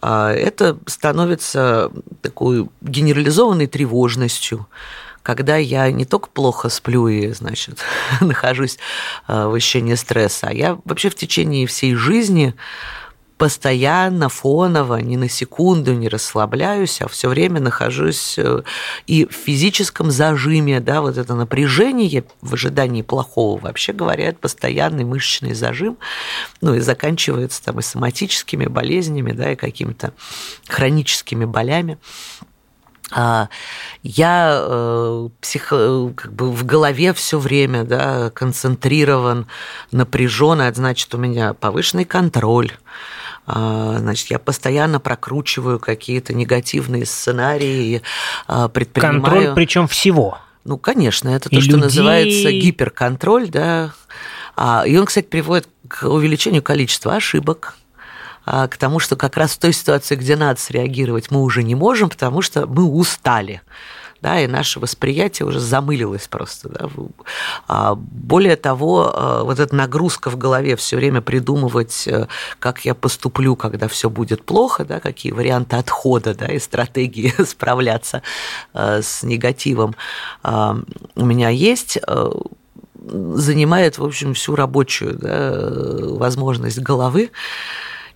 А, 0.00 0.32
это 0.32 0.78
становится 0.86 1.90
такой 2.22 2.68
генерализованной 2.80 3.66
тревожностью, 3.66 4.66
когда 5.22 5.56
я 5.56 5.90
не 5.90 6.04
только 6.04 6.28
плохо 6.28 6.68
сплю 6.68 7.08
и, 7.08 7.32
значит, 7.32 7.80
нахожусь 8.20 8.78
а, 9.26 9.48
в 9.48 9.54
ощущении 9.54 9.94
стресса, 9.94 10.48
а 10.48 10.52
я 10.52 10.78
вообще 10.84 11.10
в 11.10 11.14
течение 11.14 11.66
всей 11.66 11.94
жизни 11.94 12.54
постоянно, 13.38 14.28
фоново, 14.28 14.96
ни 14.96 15.16
на 15.16 15.28
секунду 15.28 15.94
не 15.94 16.08
расслабляюсь, 16.08 17.02
а 17.02 17.08
все 17.08 17.28
время 17.28 17.60
нахожусь 17.60 18.38
э, 18.38 18.62
и 19.06 19.26
в 19.26 19.32
физическом 19.32 20.10
зажиме, 20.10 20.80
да, 20.80 21.02
вот 21.02 21.18
это 21.18 21.34
напряжение 21.34 22.24
в 22.40 22.54
ожидании 22.54 23.02
плохого, 23.02 23.60
вообще 23.60 23.92
говоря, 23.92 24.28
это 24.28 24.38
постоянный 24.38 25.04
мышечный 25.04 25.52
зажим, 25.52 25.98
ну 26.62 26.74
и 26.74 26.80
заканчивается 26.80 27.62
там 27.62 27.78
и 27.78 27.82
соматическими 27.82 28.66
болезнями, 28.66 29.32
да, 29.32 29.52
и 29.52 29.56
какими-то 29.56 30.14
хроническими 30.66 31.44
болями. 31.44 31.98
А, 33.12 33.48
я 34.02 34.58
э, 34.60 35.28
психо, 35.40 36.12
как 36.16 36.32
бы 36.32 36.50
в 36.50 36.64
голове 36.64 37.12
все 37.12 37.38
время 37.38 37.84
да, 37.84 38.30
концентрирован, 38.30 39.46
напряжен, 39.92 40.60
это 40.60 40.76
значит, 40.76 41.14
у 41.14 41.18
меня 41.18 41.54
повышенный 41.54 42.04
контроль, 42.04 42.72
а, 42.72 42.86
значит, 43.46 44.28
я 44.28 44.38
постоянно 44.38 45.00
прокручиваю 45.00 45.78
какие-то 45.78 46.34
негативные 46.34 47.06
сценарии, 47.06 48.02
а, 48.46 48.68
предпринимаю... 48.68 49.22
Контроль 49.22 49.54
причем 49.54 49.88
всего. 49.88 50.38
Ну, 50.64 50.78
конечно, 50.78 51.28
это 51.28 51.48
то, 51.48 51.56
и 51.56 51.60
что 51.60 51.72
людей... 51.72 51.82
называется 51.84 52.50
гиперконтроль, 52.50 53.48
да. 53.48 53.92
А, 54.56 54.84
и 54.86 54.96
он, 54.96 55.06
кстати, 55.06 55.26
приводит 55.26 55.68
к 55.88 56.08
увеличению 56.08 56.62
количества 56.62 57.14
ошибок, 57.14 57.74
к 58.44 58.76
тому, 58.78 59.00
что 59.00 59.16
как 59.16 59.36
раз 59.36 59.54
в 59.54 59.58
той 59.58 59.72
ситуации, 59.72 60.14
где 60.14 60.36
надо 60.36 60.60
среагировать, 60.60 61.32
мы 61.32 61.42
уже 61.42 61.64
не 61.64 61.74
можем, 61.74 62.08
потому 62.08 62.42
что 62.42 62.68
мы 62.68 62.84
устали 62.84 63.60
да, 64.20 64.40
и 64.40 64.46
наше 64.46 64.80
восприятие 64.80 65.46
уже 65.46 65.60
замылилось 65.60 66.28
просто. 66.28 66.68
Да. 66.68 66.88
А 67.68 67.94
более 67.94 68.56
того, 68.56 69.12
а, 69.14 69.44
вот 69.44 69.58
эта 69.58 69.74
нагрузка 69.74 70.30
в 70.30 70.36
голове 70.36 70.76
все 70.76 70.96
время 70.96 71.20
придумывать, 71.20 72.06
э, 72.08 72.26
как 72.58 72.84
я 72.84 72.94
поступлю, 72.94 73.56
когда 73.56 73.88
все 73.88 74.10
будет 74.10 74.44
плохо, 74.44 74.84
да, 74.84 75.00
какие 75.00 75.32
варианты 75.32 75.76
отхода 75.76 76.34
да, 76.34 76.46
и 76.46 76.58
стратегии 76.58 77.32
справляться 77.44 78.22
э, 78.74 79.02
с 79.02 79.22
негативом 79.22 79.94
а, 80.42 80.76
у 81.14 81.24
меня 81.24 81.48
есть 81.48 81.98
э, 82.06 82.30
занимает, 83.08 83.98
в 83.98 84.04
общем, 84.04 84.34
всю 84.34 84.56
рабочую 84.56 85.16
да, 85.18 85.52
возможность 86.16 86.80
головы 86.80 87.30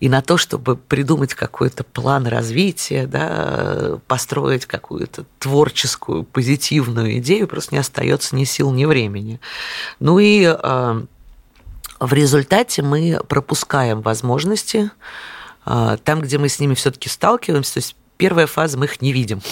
и 0.01 0.09
на 0.09 0.23
то, 0.23 0.39
чтобы 0.39 0.77
придумать 0.77 1.35
какой-то 1.35 1.85
план 1.85 2.27
развития, 2.27 3.07
да, 3.07 3.99
построить 4.09 4.65
какую-то 4.65 5.27
творческую, 5.39 6.25
позитивную 6.25 7.19
идею, 7.19 7.47
просто 7.47 7.75
не 7.75 7.81
остается 7.81 8.35
ни 8.35 8.45
сил, 8.45 8.73
ни 8.73 8.87
времени. 8.87 9.41
Ну 9.99 10.19
и 10.19 10.45
э, 10.45 11.03
в 12.01 12.13
результате 12.15 12.83
мы 12.83 13.21
пропускаем 13.29 14.01
возможности 14.01 14.91
э, 15.67 15.99
там, 16.03 16.23
где 16.23 16.39
мы 16.39 16.49
с 16.49 16.59
ними 16.59 16.73
все-таки 16.75 17.11
сталкиваемся. 17.11 17.75
То 17.75 17.79
есть 17.81 17.97
первая 18.17 18.47
фаза 18.47 18.79
мы 18.79 18.87
их 18.87 19.03
не 19.03 19.13
видим 19.13 19.43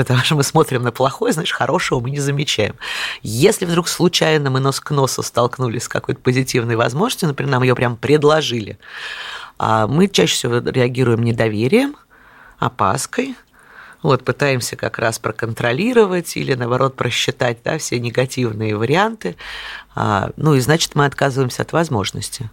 потому 0.00 0.20
что 0.20 0.34
мы 0.34 0.42
смотрим 0.42 0.82
на 0.82 0.92
плохое, 0.92 1.34
значит, 1.34 1.54
хорошего 1.54 2.00
мы 2.00 2.08
не 2.08 2.20
замечаем. 2.20 2.74
Если 3.22 3.66
вдруг 3.66 3.86
случайно 3.86 4.48
мы 4.48 4.58
нос 4.58 4.80
к 4.80 4.90
носу 4.92 5.22
столкнулись 5.22 5.82
с 5.82 5.88
какой-то 5.88 6.22
позитивной 6.22 6.74
возможностью, 6.74 7.28
например, 7.28 7.52
нам 7.52 7.62
ее 7.62 7.74
прям 7.74 7.98
предложили, 7.98 8.78
а 9.58 9.86
мы 9.86 10.08
чаще 10.08 10.32
всего 10.32 10.56
реагируем 10.56 11.22
недоверием, 11.22 11.96
опаской, 12.58 13.36
вот, 14.02 14.24
пытаемся 14.24 14.76
как 14.76 14.98
раз 14.98 15.18
проконтролировать 15.18 16.34
или, 16.38 16.54
наоборот, 16.54 16.96
просчитать 16.96 17.58
да, 17.62 17.76
все 17.76 18.00
негативные 18.00 18.74
варианты. 18.74 19.36
А, 19.94 20.30
ну 20.38 20.54
и 20.54 20.60
значит, 20.60 20.94
мы 20.94 21.04
отказываемся 21.04 21.60
от 21.60 21.72
возможности. 21.74 22.48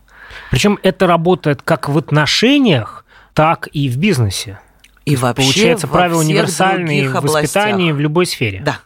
Причем 0.51 0.77
это 0.83 1.07
работает 1.07 1.61
как 1.61 1.87
в 1.87 1.97
отношениях, 1.97 3.05
так 3.33 3.69
и 3.71 3.87
в 3.87 3.95
бизнесе. 3.95 4.59
И 5.07 5.15
вообще 5.15 5.43
Получается, 5.43 5.87
правила 5.87 6.19
универсальные 6.19 7.09
в 7.09 7.13
воспитании 7.21 7.93
в 7.93 7.99
любой 7.99 8.25
сфере. 8.25 8.61
Да, 8.65 8.79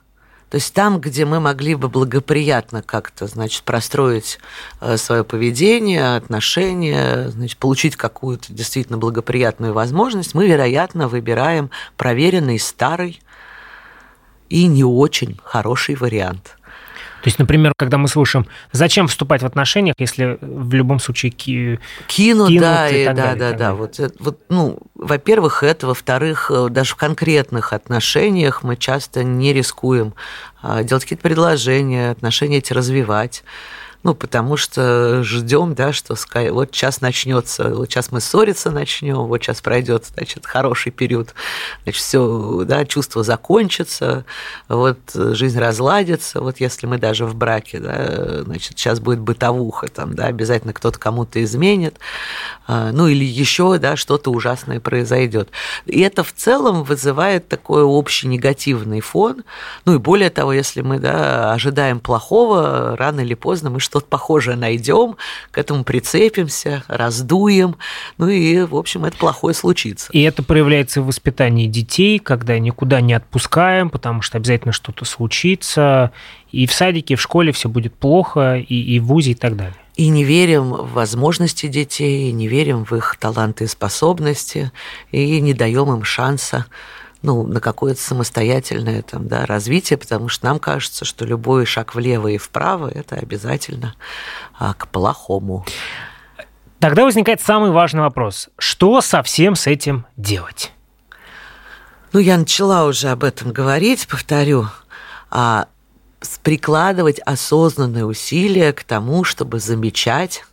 то 0.52 0.56
есть 0.56 0.72
там, 0.72 1.00
где 1.00 1.26
мы 1.26 1.40
могли 1.40 1.74
бы 1.74 1.90
благоприятно 1.90 2.84
как-то, 2.84 3.26
значит, 3.26 3.64
простроить 3.64 4.38
э, 4.82 4.98
свое 4.98 5.24
поведение, 5.24 6.18
отношения, 6.18 7.30
значит, 7.30 7.58
получить 7.58 7.96
какую-то 7.96 8.54
действительно 8.54 9.00
благоприятную 9.00 9.74
возможность, 9.74 10.36
мы, 10.36 10.48
вероятно, 10.48 11.08
выбираем 11.08 11.72
проверенный 11.98 12.60
старый 12.60 13.20
и 14.50 14.68
не 14.68 14.84
очень 14.84 15.40
хороший 15.44 15.96
вариант– 15.96 16.58
то 17.22 17.28
есть, 17.28 17.38
например, 17.38 17.74
когда 17.78 17.98
мы 17.98 18.08
слушаем, 18.08 18.48
зачем 18.72 19.08
вступать 19.08 19.44
в 19.44 19.46
отношениях, 19.46 19.96
если 20.00 20.40
в 20.42 20.74
любом 20.74 21.00
случае 21.00 21.32
ки... 21.32 21.80
кинут, 22.08 22.48
кинут 22.48 22.62
да, 22.62 22.90
и, 22.90 23.06
так 23.06 23.16
да, 23.16 23.24
далее, 23.24 23.52
да, 23.52 23.58
да. 23.58 23.74
Вот, 23.76 24.00
вот, 24.20 24.40
ну, 24.50 24.80
во-первых, 24.96 25.62
это, 25.62 25.86
во-вторых, 25.88 26.50
э, 26.52 26.68
даже 26.70 26.94
в 26.94 26.96
конкретных 26.96 27.74
отношениях 27.74 28.64
мы 28.64 28.76
часто 28.76 29.24
не 29.24 29.54
рискуем 29.54 30.16
а, 30.64 30.84
делать 30.84 31.04
какие-то 31.04 31.24
предложения, 31.24 32.10
отношения 32.10 32.58
эти 32.58 32.74
развивать 32.74 33.44
ну, 34.04 34.16
потому 34.16 34.58
что 34.58 35.24
ждем, 35.24 35.76
да, 35.76 35.94
что 35.94 36.16
вот 36.52 36.70
сейчас 36.74 37.02
начнется, 37.02 37.70
вот 37.76 37.90
сейчас 37.90 38.12
мы 38.12 38.20
ссориться 38.20 38.72
начнем, 38.72 39.28
вот 39.28 39.42
сейчас 39.44 39.62
пройдет, 39.62 40.06
значит, 40.14 40.46
хороший 40.46 40.92
период, 40.92 41.36
значит, 41.84 42.02
все, 42.02 42.64
да, 42.66 42.86
чувство 42.86 43.24
закончится, 43.24 44.26
вот 44.68 44.98
жизнь 45.14 45.60
разладится, 45.60 46.42
вот 46.42 46.60
если 46.60 46.88
мы 46.88 46.98
даже 46.98 47.26
в 47.26 47.36
браке, 47.36 47.80
да, 47.80 48.44
значит, 48.44 48.80
сейчас 48.80 49.00
будет 49.00 49.20
бытовуха, 49.20 49.88
там, 49.88 50.16
да, 50.16 50.26
обязательно 50.26 50.74
кто-то 50.74 50.98
кому-то 50.98 51.44
изменит, 51.44 52.00
а, 52.68 52.92
ну, 52.92 53.08
или 53.08 53.24
еще, 53.24 53.78
да, 53.78 53.96
что-то 53.96 54.32
ужасное 54.32 54.80
произойдет. 54.80 55.50
И 55.86 56.00
это 56.02 56.24
в 56.24 56.34
целом 56.34 56.84
вызывает 56.84 57.48
такой 57.48 57.84
общий 57.84 58.28
негативный 58.28 59.02
фон, 59.02 59.44
ну, 59.86 59.96
и 59.96 59.98
более 59.98 60.32
того, 60.32 60.54
если 60.54 60.82
мы, 60.82 60.98
да, 60.98 61.54
ожидаем 61.54 62.00
плохого, 62.00 62.96
рано 62.98 63.20
или 63.20 63.36
поздно 63.36 63.70
мы 63.70 63.80
что-то 63.92 64.08
похожее 64.08 64.56
найдем, 64.56 65.18
к 65.52 65.58
этому 65.58 65.84
прицепимся, 65.84 66.84
раздуем, 66.88 67.76
ну 68.18 68.30
и, 68.30 68.62
в 68.62 68.78
общем, 68.78 69.04
это 69.04 69.18
плохое 69.18 69.54
случится. 69.54 70.08
И 70.14 70.22
это 70.22 70.44
проявляется 70.44 71.02
в 71.02 71.08
воспитании 71.08 71.68
детей, 71.68 72.18
когда 72.18 72.58
никуда 72.58 73.02
не 73.02 73.14
отпускаем, 73.14 73.90
потому 73.90 74.22
что 74.22 74.38
обязательно 74.38 74.72
что-то 74.72 75.04
случится, 75.04 76.14
и 76.54 76.68
в 76.68 76.74
садике, 76.74 77.16
и 77.16 77.18
в 77.18 77.22
школе 77.22 77.52
все 77.52 77.68
будет 77.68 77.94
плохо, 77.94 78.56
и, 78.56 78.96
и 78.96 79.00
в 79.00 79.08
ВУЗе 79.08 79.32
и 79.32 79.36
так 79.36 79.58
далее. 79.58 79.76
И 79.98 80.08
не 80.08 80.24
верим 80.24 80.72
в 80.72 80.94
возможности 80.94 81.68
детей, 81.68 82.32
не 82.32 82.48
верим 82.48 82.86
в 82.86 82.94
их 82.94 83.18
таланты 83.20 83.66
и 83.66 83.68
способности, 83.68 84.72
и 85.12 85.42
не 85.42 85.54
даем 85.54 85.94
им 85.94 86.06
шанса 86.06 86.66
ну, 87.22 87.44
на 87.44 87.60
какое-то 87.60 88.02
самостоятельное 88.02 89.02
там, 89.04 89.28
да, 89.28 89.46
развитие, 89.46 89.98
потому 89.98 90.28
что 90.28 90.46
нам 90.46 90.60
кажется, 90.60 91.06
что 91.06 91.26
любой 91.26 91.66
шаг 91.66 91.96
влево 91.96 92.28
и 92.28 92.38
вправо– 92.38 92.90
это 92.94 93.16
обязательно 93.16 93.96
а, 94.58 94.74
к 94.74 94.88
плохому. 94.88 95.66
Тогда 96.80 97.06
возникает 97.06 97.42
самый 97.42 97.70
важный 97.72 98.02
вопрос. 98.02 98.50
Что 98.58 99.02
совсем 99.02 99.56
с 99.56 99.68
этим 99.68 100.06
делать? 100.18 100.72
Ну, 102.12 102.20
я 102.20 102.38
начала 102.38 102.86
уже 102.86 103.10
об 103.10 103.24
этом 103.24 103.52
говорить, 103.52 104.08
повторю. 104.08 104.68
А, 105.30 105.68
прикладывать 106.44 107.20
осознанные 107.20 108.06
усилия 108.06 108.74
к 108.74 108.84
тому, 108.84 109.24
чтобы 109.24 109.60
замечать 109.60 110.44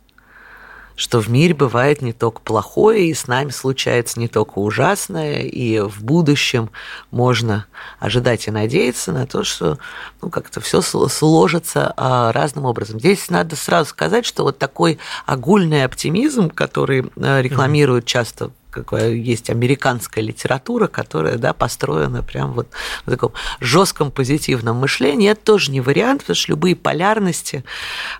что 0.99 1.21
в 1.21 1.29
мире 1.29 1.53
бывает 1.53 2.01
не 2.01 2.11
только 2.11 2.41
плохое, 2.41 3.07
и 3.07 3.13
с 3.13 3.25
нами 3.27 3.51
случается 3.51 4.19
не 4.19 4.27
только 4.27 4.59
ужасное, 4.59 5.43
и 5.43 5.79
в 5.79 6.03
будущем 6.03 6.71
можно 7.09 7.67
ожидать 7.99 8.47
и 8.47 8.51
надеяться 8.51 9.13
на 9.13 9.25
то, 9.25 9.45
что 9.45 9.77
ну, 10.21 10.29
как-то 10.29 10.59
все 10.59 10.81
сложится 10.81 11.93
а, 11.95 12.33
разным 12.33 12.65
образом. 12.65 12.99
Здесь 12.99 13.29
надо 13.29 13.55
сразу 13.55 13.91
сказать, 13.91 14.25
что 14.25 14.43
вот 14.43 14.57
такой 14.57 14.99
огульный 15.25 15.85
оптимизм, 15.85 16.49
который 16.49 17.05
а, 17.15 17.39
рекламируют 17.39 18.03
часто 18.03 18.51
есть 19.01 19.49
американская 19.49 20.23
литература, 20.23 20.87
которая 20.87 21.37
да, 21.37 21.53
построена 21.53 22.23
прям 22.23 22.53
вот 22.53 22.67
в 23.05 23.09
таком 23.09 23.33
жестком 23.59 24.11
позитивном 24.11 24.77
мышлении, 24.77 25.29
это 25.29 25.41
тоже 25.41 25.71
не 25.71 25.81
вариант, 25.81 26.21
потому 26.21 26.35
что 26.35 26.51
любые 26.51 26.75
полярности, 26.75 27.63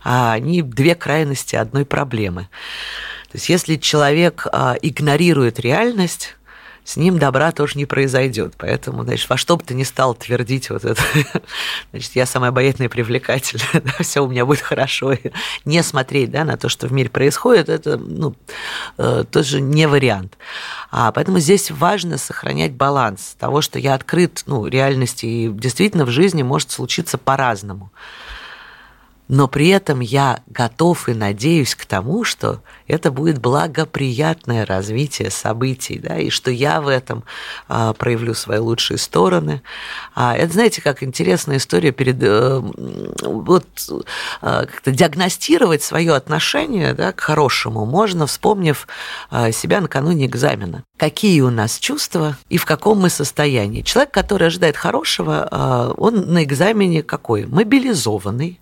а, 0.04 0.34
они 0.34 0.62
две 0.62 0.96
крайности 0.96 1.56
одной 1.56 1.86
проблемы. 1.86 2.50
То 3.32 3.36
есть 3.36 3.50
если 3.50 3.76
человек 3.76 4.48
а, 4.52 4.76
игнорирует 4.82 5.60
реальность, 5.60 6.36
с 6.84 6.98
ним 6.98 7.20
добра 7.20 7.52
тоже 7.52 7.78
не 7.78 7.86
произойдет. 7.86 8.54
Поэтому, 8.58 9.04
значит, 9.04 9.30
во 9.30 9.38
что 9.38 9.58
бы 9.58 9.64
ты 9.64 9.74
ни 9.74 9.84
стал 9.84 10.16
твердить 10.16 10.70
вот 10.70 10.86
это, 10.86 11.02
значит, 11.92 12.16
я 12.16 12.26
самая 12.26 12.50
обаятельная 12.50 12.88
и 12.88 12.92
привлекательная, 12.92 13.82
да, 13.84 14.04
все 14.04 14.24
у 14.24 14.28
меня 14.28 14.46
будет 14.46 14.62
хорошо. 14.62 15.14
И 15.14 15.32
не 15.66 15.84
смотреть 15.84 16.32
да, 16.32 16.44
на 16.44 16.58
то, 16.58 16.70
что 16.70 16.88
в 16.88 16.92
мире 16.92 17.10
происходит, 17.10 17.70
это 17.70 17.98
ну, 17.98 18.36
э, 18.98 19.24
тоже 19.32 19.62
не 19.62 19.88
вариант. 19.88 20.38
А, 20.92 21.12
поэтому 21.12 21.40
здесь 21.40 21.72
важно 21.72 22.18
сохранять 22.18 22.74
баланс 22.74 23.36
того, 23.40 23.62
что 23.62 23.80
я 23.80 23.94
открыт 23.94 24.44
ну, 24.46 24.66
реальности, 24.66 25.26
и 25.26 25.50
действительно 25.50 26.06
в 26.06 26.10
жизни 26.10 26.44
может 26.44 26.72
случиться 26.72 27.18
по-разному 27.18 27.92
но 29.30 29.48
при 29.48 29.70
этом 29.70 30.00
я 30.00 30.42
готов 30.48 31.08
и 31.08 31.14
надеюсь 31.14 31.76
к 31.76 31.86
тому, 31.86 32.24
что 32.24 32.62
это 32.88 33.12
будет 33.12 33.38
благоприятное 33.38 34.66
развитие 34.66 35.30
событий, 35.30 36.00
да, 36.00 36.18
и 36.18 36.32
что 36.32 36.50
я 36.50 36.82
в 36.82 36.88
этом 36.88 37.24
а, 37.68 37.94
проявлю 37.94 38.34
свои 38.34 38.58
лучшие 38.58 38.98
стороны. 38.98 39.62
А, 40.16 40.36
это, 40.36 40.54
знаете, 40.54 40.82
как 40.82 41.04
интересная 41.04 41.58
история 41.58 41.92
перед 41.92 42.18
э, 42.22 42.60
вот 43.22 43.66
а, 44.42 44.66
как-то 44.66 44.92
диагностировать 44.92 45.84
свое 45.84 46.16
отношение 46.16 46.96
да, 46.96 47.12
к 47.12 47.20
хорошему 47.20 47.86
можно, 47.86 48.26
вспомнив 48.26 48.88
а, 49.30 49.52
себя 49.52 49.80
накануне 49.80 50.26
экзамена. 50.26 50.84
Какие 50.98 51.42
у 51.42 51.52
нас 51.52 51.78
чувства 51.78 52.36
и 52.50 52.58
в 52.58 52.66
каком 52.66 52.98
мы 52.98 53.10
состоянии. 53.12 53.84
Человек, 53.84 54.12
который 54.12 54.48
ожидает 54.48 54.76
хорошего, 54.76 55.48
а, 55.52 55.94
он 55.98 56.34
на 56.34 56.44
экзамене 56.44 57.04
какой? 57.04 57.46
Мобилизованный 57.46 58.60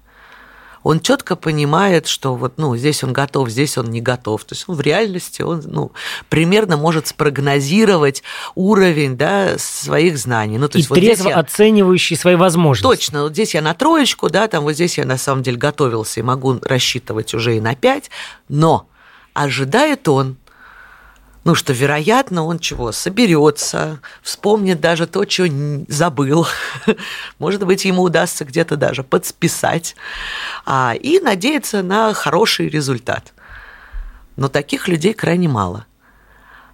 он 0.87 1.01
четко 1.01 1.35
понимает, 1.35 2.07
что 2.07 2.33
вот, 2.35 2.53
ну, 2.55 2.77
здесь 2.77 3.03
он 3.03 3.11
готов, 3.11 3.49
здесь 3.49 3.77
он 3.77 3.87
не 3.87 3.99
готов. 3.99 4.45
То 4.45 4.55
есть 4.55 4.63
он 4.67 4.75
в 4.75 4.79
реальности 4.79 5.41
он, 5.41 5.61
ну, 5.65 5.91
примерно 6.29 6.77
может 6.77 7.07
спрогнозировать 7.07 8.23
уровень, 8.55 9.17
да, 9.17 9.57
своих 9.57 10.17
знаний. 10.17 10.57
Ну, 10.57 10.69
то 10.69 10.77
есть 10.77 10.87
И 10.87 10.89
вот 10.89 10.95
трезво 10.95 11.27
я... 11.27 11.35
оценивающий 11.39 12.15
свои 12.15 12.35
возможности. 12.35 12.87
Точно. 12.87 13.23
Вот 13.23 13.33
здесь 13.33 13.53
я 13.53 13.61
на 13.61 13.73
троечку, 13.73 14.29
да, 14.29 14.47
там 14.47 14.63
вот 14.63 14.75
здесь 14.75 14.97
я 14.97 15.03
на 15.03 15.17
самом 15.17 15.43
деле 15.43 15.57
готовился 15.57 16.21
и 16.21 16.23
могу 16.23 16.57
рассчитывать 16.61 17.33
уже 17.33 17.57
и 17.57 17.59
на 17.59 17.75
пять, 17.75 18.09
но 18.47 18.87
ожидает 19.33 20.07
он 20.07 20.37
ну, 21.47 21.55
что, 21.55 21.71
вероятно, 21.71 22.43
он 22.43 22.59
чего, 22.59 22.91
соберется, 22.91 24.01
вспомнит 24.21 24.81
даже 24.81 25.07
то, 25.07 25.23
что 25.23 25.47
забыл. 25.87 26.45
Может 27.39 27.65
быть, 27.65 27.85
ему 27.85 28.01
удастся 28.01 28.43
где-то 28.43 28.75
даже 28.75 29.01
подсписать. 29.01 29.95
А, 30.65 30.93
и 30.93 31.21
надеяться 31.21 31.83
на 31.83 32.13
хороший 32.13 32.67
результат. 32.67 33.33
Но 34.35 34.49
таких 34.49 34.89
людей 34.89 35.13
крайне 35.13 35.47
мало. 35.47 35.85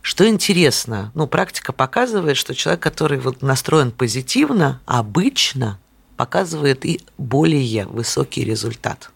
Что 0.02 0.28
интересно, 0.28 1.12
ну, 1.14 1.28
практика 1.28 1.72
показывает, 1.72 2.36
что 2.36 2.56
человек, 2.56 2.82
который 2.82 3.20
вот 3.20 3.44
настроен 3.44 3.92
позитивно, 3.92 4.82
обычно 4.88 5.78
показывает 6.18 6.84
и 6.84 7.00
более 7.20 7.86
высокий 7.86 8.44
результат 8.44 9.12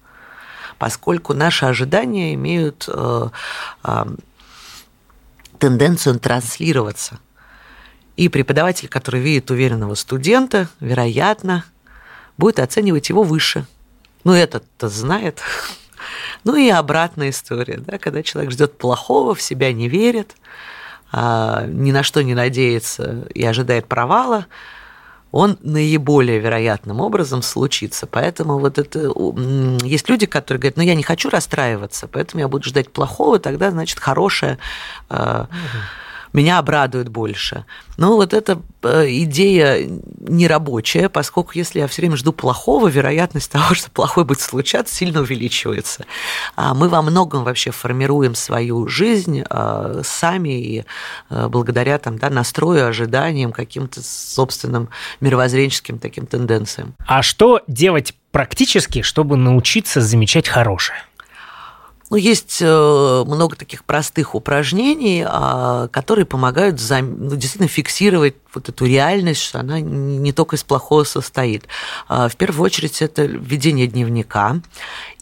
поскольку 0.77 1.33
наши 1.33 1.65
ожидания 1.65 2.35
имеют 2.35 2.87
э, 2.87 3.29
э, 3.83 4.05
тенденцию 5.59 6.19
транслироваться. 6.19 7.19
И 8.15 8.29
преподаватель, 8.29 8.87
который 8.87 9.21
видит 9.21 9.51
уверенного 9.51 9.95
студента, 9.95 10.69
вероятно, 10.79 11.65
будет 12.37 12.59
оценивать 12.59 13.09
его 13.09 13.23
выше. 13.23 13.65
Ну, 14.23 14.33
этот-то 14.33 14.89
знает. 14.89 15.41
Ну 16.43 16.55
и 16.55 16.69
обратная 16.69 17.31
история, 17.31 17.79
да, 17.79 17.97
когда 17.97 18.23
человек 18.23 18.51
ждет 18.51 18.77
плохого, 18.77 19.35
в 19.35 19.41
себя 19.41 19.73
не 19.73 19.89
верит, 19.89 20.37
а, 21.11 21.65
ни 21.65 21.91
на 21.91 22.03
что 22.03 22.21
не 22.21 22.35
надеется 22.35 23.27
и 23.33 23.43
ожидает 23.43 23.87
провала, 23.87 24.45
он 25.37 25.57
наиболее 25.61 26.39
вероятным 26.39 26.99
образом 26.99 27.41
случится. 27.41 28.07
Поэтому 28.07 28.59
вот 28.59 28.77
это 28.77 29.11
есть 29.85 30.09
люди, 30.09 30.25
которые 30.25 30.59
говорят, 30.59 30.77
ну 30.77 30.83
я 30.83 30.95
не 30.95 31.03
хочу 31.03 31.29
расстраиваться, 31.29 32.07
поэтому 32.07 32.41
я 32.41 32.47
буду 32.47 32.63
ждать 32.63 32.91
плохого, 32.91 33.37
тогда 33.39 33.71
значит 33.71 33.99
хорошее 33.99 34.57
угу 35.09 35.47
меня 36.37 36.59
обрадует 36.59 37.09
больше. 37.09 37.65
Но 37.97 38.15
вот 38.15 38.33
эта 38.33 38.61
э, 38.83 39.05
идея 39.23 39.89
нерабочая, 40.19 41.09
поскольку 41.09 41.51
если 41.55 41.79
я 41.79 41.87
все 41.87 42.03
время 42.03 42.15
жду 42.15 42.31
плохого, 42.31 42.87
вероятность 42.87 43.51
того, 43.51 43.73
что 43.73 43.89
плохое 43.89 44.25
будет 44.25 44.39
случаться, 44.39 44.93
сильно 44.93 45.21
увеличивается. 45.21 46.05
А 46.55 46.73
мы 46.73 46.89
во 46.89 47.01
многом 47.01 47.43
вообще 47.43 47.71
формируем 47.71 48.35
свою 48.35 48.87
жизнь 48.87 49.43
э, 49.49 50.01
сами 50.03 50.61
и 50.61 50.85
э, 51.29 51.47
благодаря 51.47 51.97
там, 51.97 52.19
да, 52.19 52.29
настрою, 52.29 52.87
ожиданиям, 52.87 53.51
каким-то 53.51 54.01
собственным 54.03 54.89
мировоззренческим 55.19 55.97
таким 55.97 56.27
тенденциям. 56.27 56.93
А 57.05 57.23
что 57.23 57.61
делать 57.67 58.13
практически, 58.31 59.01
чтобы 59.01 59.37
научиться 59.37 60.01
замечать 60.01 60.47
хорошее? 60.47 60.99
Ну, 62.09 62.15
есть 62.15 62.59
э, 62.61 63.23
много 63.25 63.57
таких 63.57 63.83
простых 63.83 64.33
упражнений, 64.33 65.25
а, 65.27 65.89
которые 65.89 66.25
помогают 66.25 66.79
ну, 66.89 67.35
действительно 67.35 67.67
фиксировать 67.67 68.35
вот 68.53 68.69
эту 68.69 68.85
реальность, 68.85 69.41
что 69.41 69.59
она 69.59 69.81
не 69.81 70.31
только 70.31 70.55
из 70.55 70.63
плохого 70.63 71.03
состоит. 71.03 71.65
А, 72.07 72.29
в 72.29 72.37
первую 72.37 72.65
очередь 72.65 73.01
это 73.01 73.23
ведение 73.23 73.87
дневника. 73.87 74.61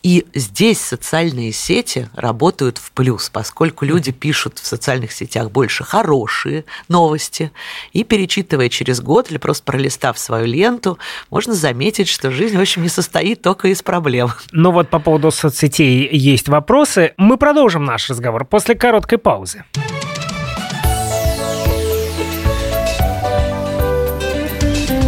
И 0.05 0.23
здесь 0.35 0.79
социальные 0.81 1.51
сети 1.51 2.09
работают 2.13 2.77
в 2.77 2.91
плюс, 2.91 3.31
поскольку 3.31 3.85
люди 3.85 4.11
пишут 4.11 4.59
в 4.59 4.67
социальных 4.67 5.11
сетях 5.11 5.49
больше 5.49 5.83
хорошие 5.83 6.65
новости, 6.87 7.51
и 7.91 8.03
перечитывая 8.03 8.69
через 8.69 9.01
год 9.01 9.31
или 9.31 9.39
просто 9.39 9.63
пролистав 9.63 10.19
свою 10.19 10.45
ленту, 10.45 10.99
можно 11.31 11.55
заметить, 11.55 12.07
что 12.07 12.29
жизнь, 12.29 12.55
в 12.55 12.61
общем, 12.61 12.83
не 12.83 12.89
состоит 12.89 13.41
только 13.41 13.69
из 13.69 13.81
проблем. 13.81 14.29
Ну 14.51 14.69
вот 14.69 14.91
по 14.91 14.99
поводу 14.99 15.31
соцсетей 15.31 16.07
есть 16.15 16.49
вопросы. 16.49 17.15
Мы 17.17 17.37
продолжим 17.37 17.83
наш 17.83 18.07
разговор 18.07 18.45
после 18.45 18.75
короткой 18.75 19.17
паузы. 19.17 19.63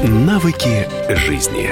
Навыки 0.04 0.90
жизни. 1.08 1.72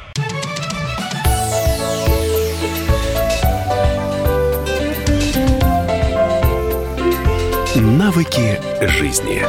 Навыки 8.11 8.59
жизни. 8.81 9.41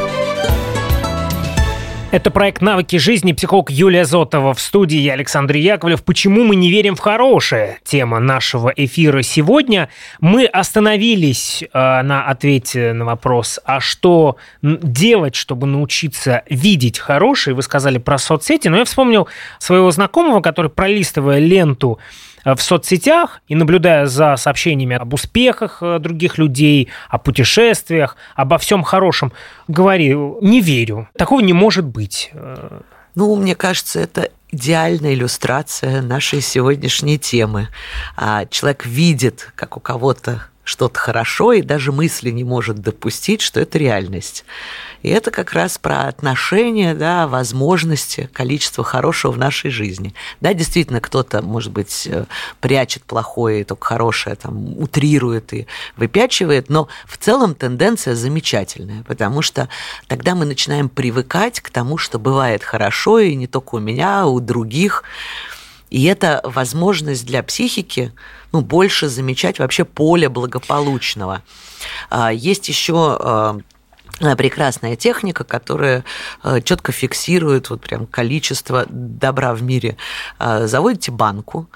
Это 2.12 2.30
проект 2.30 2.62
«Навыки 2.62 2.94
жизни», 2.94 3.32
психолог 3.32 3.72
Юлия 3.72 4.04
Зотова 4.04 4.54
в 4.54 4.60
студии, 4.60 4.98
я 4.98 5.14
Александр 5.14 5.56
Яковлев. 5.56 6.04
Почему 6.04 6.44
мы 6.44 6.54
не 6.54 6.70
верим 6.70 6.94
в 6.94 7.00
хорошее? 7.00 7.80
Тема 7.82 8.20
нашего 8.20 8.68
эфира 8.68 9.22
сегодня. 9.22 9.88
Мы 10.20 10.44
остановились 10.44 11.64
э, 11.64 12.02
на 12.02 12.24
ответе 12.26 12.92
на 12.92 13.04
вопрос, 13.04 13.58
а 13.64 13.80
что 13.80 14.36
делать, 14.62 15.34
чтобы 15.34 15.66
научиться 15.66 16.44
видеть 16.48 17.00
хорошее? 17.00 17.56
Вы 17.56 17.62
сказали 17.62 17.98
про 17.98 18.16
соцсети, 18.16 18.68
но 18.68 18.76
я 18.76 18.84
вспомнил 18.84 19.26
своего 19.58 19.90
знакомого, 19.90 20.40
который, 20.40 20.70
пролистывая 20.70 21.40
ленту 21.40 21.98
в 22.44 22.58
соцсетях 22.58 23.40
и 23.48 23.54
наблюдая 23.54 24.06
за 24.06 24.36
сообщениями 24.36 24.96
об 24.96 25.14
успехах 25.14 25.78
э, 25.80 25.98
других 25.98 26.38
людей, 26.38 26.88
о 27.08 27.18
путешествиях, 27.18 28.16
обо 28.34 28.58
всем 28.58 28.82
хорошем, 28.82 29.32
говорил, 29.68 30.38
не 30.40 30.60
верю, 30.60 31.08
такого 31.16 31.40
не 31.40 31.52
может 31.52 31.84
быть. 31.84 32.30
Э, 32.32 32.80
ну, 33.14 33.36
мне 33.36 33.54
кажется, 33.54 34.00
это 34.00 34.30
идеальная 34.50 35.14
иллюстрация 35.14 36.02
нашей 36.02 36.40
сегодняшней 36.40 37.18
темы. 37.18 37.68
А 38.16 38.46
человек 38.46 38.86
видит, 38.86 39.52
как 39.54 39.76
у 39.76 39.80
кого-то 39.80 40.42
что-то 40.64 40.98
хорошо 40.98 41.52
и 41.52 41.62
даже 41.62 41.92
мысли 41.92 42.30
не 42.30 42.44
может 42.44 42.78
допустить, 42.78 43.40
что 43.40 43.60
это 43.60 43.78
реальность. 43.78 44.44
И 45.02 45.08
это 45.08 45.32
как 45.32 45.52
раз 45.52 45.78
про 45.78 46.02
отношения, 46.02 46.94
да, 46.94 47.26
возможности, 47.26 48.30
количество 48.32 48.84
хорошего 48.84 49.32
в 49.32 49.38
нашей 49.38 49.70
жизни. 49.70 50.14
Да, 50.40 50.54
действительно, 50.54 51.00
кто-то, 51.00 51.42
может 51.42 51.72
быть, 51.72 52.06
э, 52.06 52.24
прячет 52.60 53.02
плохое 53.02 53.64
только 53.64 53.84
хорошее, 53.84 54.36
там, 54.36 54.78
утрирует 54.78 55.52
и 55.52 55.66
выпячивает, 55.96 56.70
но 56.70 56.88
в 57.06 57.16
целом 57.16 57.56
тенденция 57.56 58.14
замечательная, 58.14 59.02
потому 59.02 59.42
что 59.42 59.68
тогда 60.06 60.36
мы 60.36 60.44
начинаем 60.44 60.88
привыкать 60.88 61.60
к 61.60 61.70
тому, 61.70 61.98
что 61.98 62.20
бывает 62.20 62.62
хорошо, 62.62 63.18
и 63.18 63.34
не 63.34 63.48
только 63.48 63.76
у 63.76 63.80
меня, 63.80 64.22
а 64.22 64.26
у 64.26 64.38
других. 64.38 65.02
И 65.92 66.04
это 66.04 66.40
возможность 66.42 67.26
для 67.26 67.42
психики 67.42 68.12
ну, 68.50 68.62
больше 68.62 69.10
замечать 69.10 69.58
вообще 69.58 69.84
поле 69.84 70.30
благополучного. 70.30 71.42
А, 72.08 72.32
есть 72.32 72.66
еще 72.70 73.18
а, 73.20 73.58
прекрасная 74.36 74.96
техника, 74.96 75.44
которая 75.44 76.04
э, 76.44 76.60
четко 76.62 76.92
фиксирует 76.92 77.70
вот 77.70 77.80
прям 77.80 78.06
количество 78.06 78.86
добра 78.88 79.54
в 79.54 79.62
мире. 79.62 79.96
Э, 80.38 80.66
заводите 80.66 81.10
банку, 81.10 81.68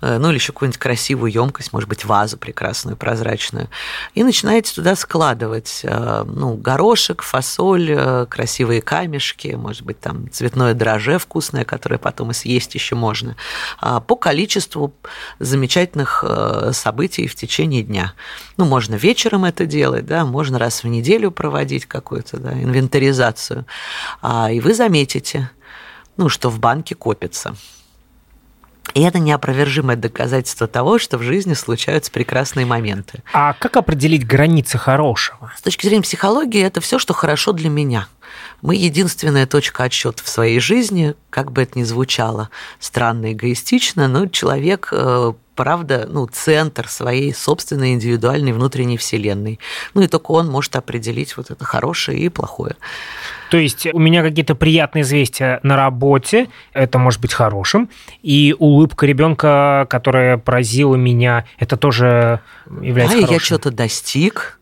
э, 0.00 0.18
ну 0.18 0.30
или 0.30 0.36
еще 0.36 0.52
какую-нибудь 0.52 0.78
красивую 0.78 1.30
емкость, 1.30 1.72
может 1.72 1.88
быть, 1.88 2.04
вазу 2.04 2.38
прекрасную, 2.38 2.96
прозрачную, 2.96 3.68
и 4.14 4.22
начинаете 4.22 4.74
туда 4.74 4.96
складывать 4.96 5.84
ну, 5.84 6.54
горошек, 6.54 7.22
фасоль, 7.22 8.26
красивые 8.28 8.82
камешки, 8.82 9.48
может 9.48 9.82
быть, 9.82 10.00
там 10.00 10.30
цветное 10.30 10.74
дроже 10.74 11.18
вкусное, 11.18 11.64
которое 11.64 11.98
потом 11.98 12.30
и 12.30 12.34
съесть 12.34 12.74
еще 12.74 12.94
можно, 12.94 13.36
по 13.80 14.16
количеству 14.16 14.94
замечательных 15.38 16.24
событий 16.72 17.26
в 17.26 17.34
течение 17.34 17.82
дня. 17.82 18.14
Ну, 18.56 18.64
можно 18.64 18.94
вечером 18.94 19.44
это 19.44 19.66
делать, 19.66 20.06
да, 20.06 20.24
можно 20.24 20.58
раз 20.58 20.82
в 20.82 20.88
неделю 20.88 21.30
проводить 21.30 21.86
какую-то 21.90 22.38
да, 22.38 22.52
инвентаризацию, 22.52 23.66
а, 24.22 24.50
и 24.50 24.60
вы 24.60 24.72
заметите, 24.74 25.50
ну, 26.16 26.28
что 26.28 26.48
в 26.48 26.58
банке 26.58 26.94
копится. 26.94 27.56
И 28.94 29.02
это 29.02 29.18
неопровержимое 29.18 29.96
доказательство 29.96 30.66
того, 30.66 30.98
что 30.98 31.18
в 31.18 31.22
жизни 31.22 31.54
случаются 31.54 32.10
прекрасные 32.10 32.66
моменты. 32.66 33.22
А 33.32 33.52
как 33.54 33.76
определить 33.76 34.26
границы 34.26 34.78
хорошего? 34.78 35.52
С 35.56 35.62
точки 35.62 35.86
зрения 35.86 36.02
психологии, 36.02 36.62
это 36.62 36.80
все, 36.80 36.98
что 36.98 37.14
хорошо 37.14 37.52
для 37.52 37.68
меня. 37.68 38.08
Мы 38.62 38.76
единственная 38.76 39.46
точка 39.46 39.84
отсчета 39.84 40.22
в 40.22 40.28
своей 40.28 40.60
жизни, 40.60 41.14
как 41.30 41.52
бы 41.52 41.62
это 41.62 41.78
ни 41.78 41.84
звучало 41.84 42.50
странно, 42.78 43.32
эгоистично, 43.32 44.08
но 44.08 44.26
человек 44.26 44.88
э, 44.92 45.32
правда, 45.60 46.08
ну, 46.08 46.26
центр 46.26 46.88
своей 46.88 47.34
собственной 47.34 47.92
индивидуальной 47.92 48.52
внутренней 48.52 48.96
вселенной. 48.96 49.60
Ну, 49.92 50.00
и 50.00 50.06
только 50.06 50.30
он 50.30 50.48
может 50.48 50.74
определить 50.74 51.36
вот 51.36 51.50
это 51.50 51.66
хорошее 51.66 52.18
и 52.18 52.30
плохое. 52.30 52.76
То 53.50 53.58
есть 53.58 53.86
у 53.92 53.98
меня 53.98 54.22
какие-то 54.22 54.54
приятные 54.54 55.02
известия 55.02 55.60
на 55.62 55.76
работе, 55.76 56.48
это 56.72 56.98
может 56.98 57.20
быть 57.20 57.34
хорошим, 57.34 57.90
и 58.22 58.56
улыбка 58.58 59.04
ребенка, 59.04 59.86
которая 59.90 60.38
поразила 60.38 60.96
меня, 60.96 61.44
это 61.58 61.76
тоже 61.76 62.40
является 62.80 63.16
да, 63.16 63.26
хорошим. 63.26 63.34
я 63.34 63.40
что-то 63.40 63.70
достиг, 63.70 64.58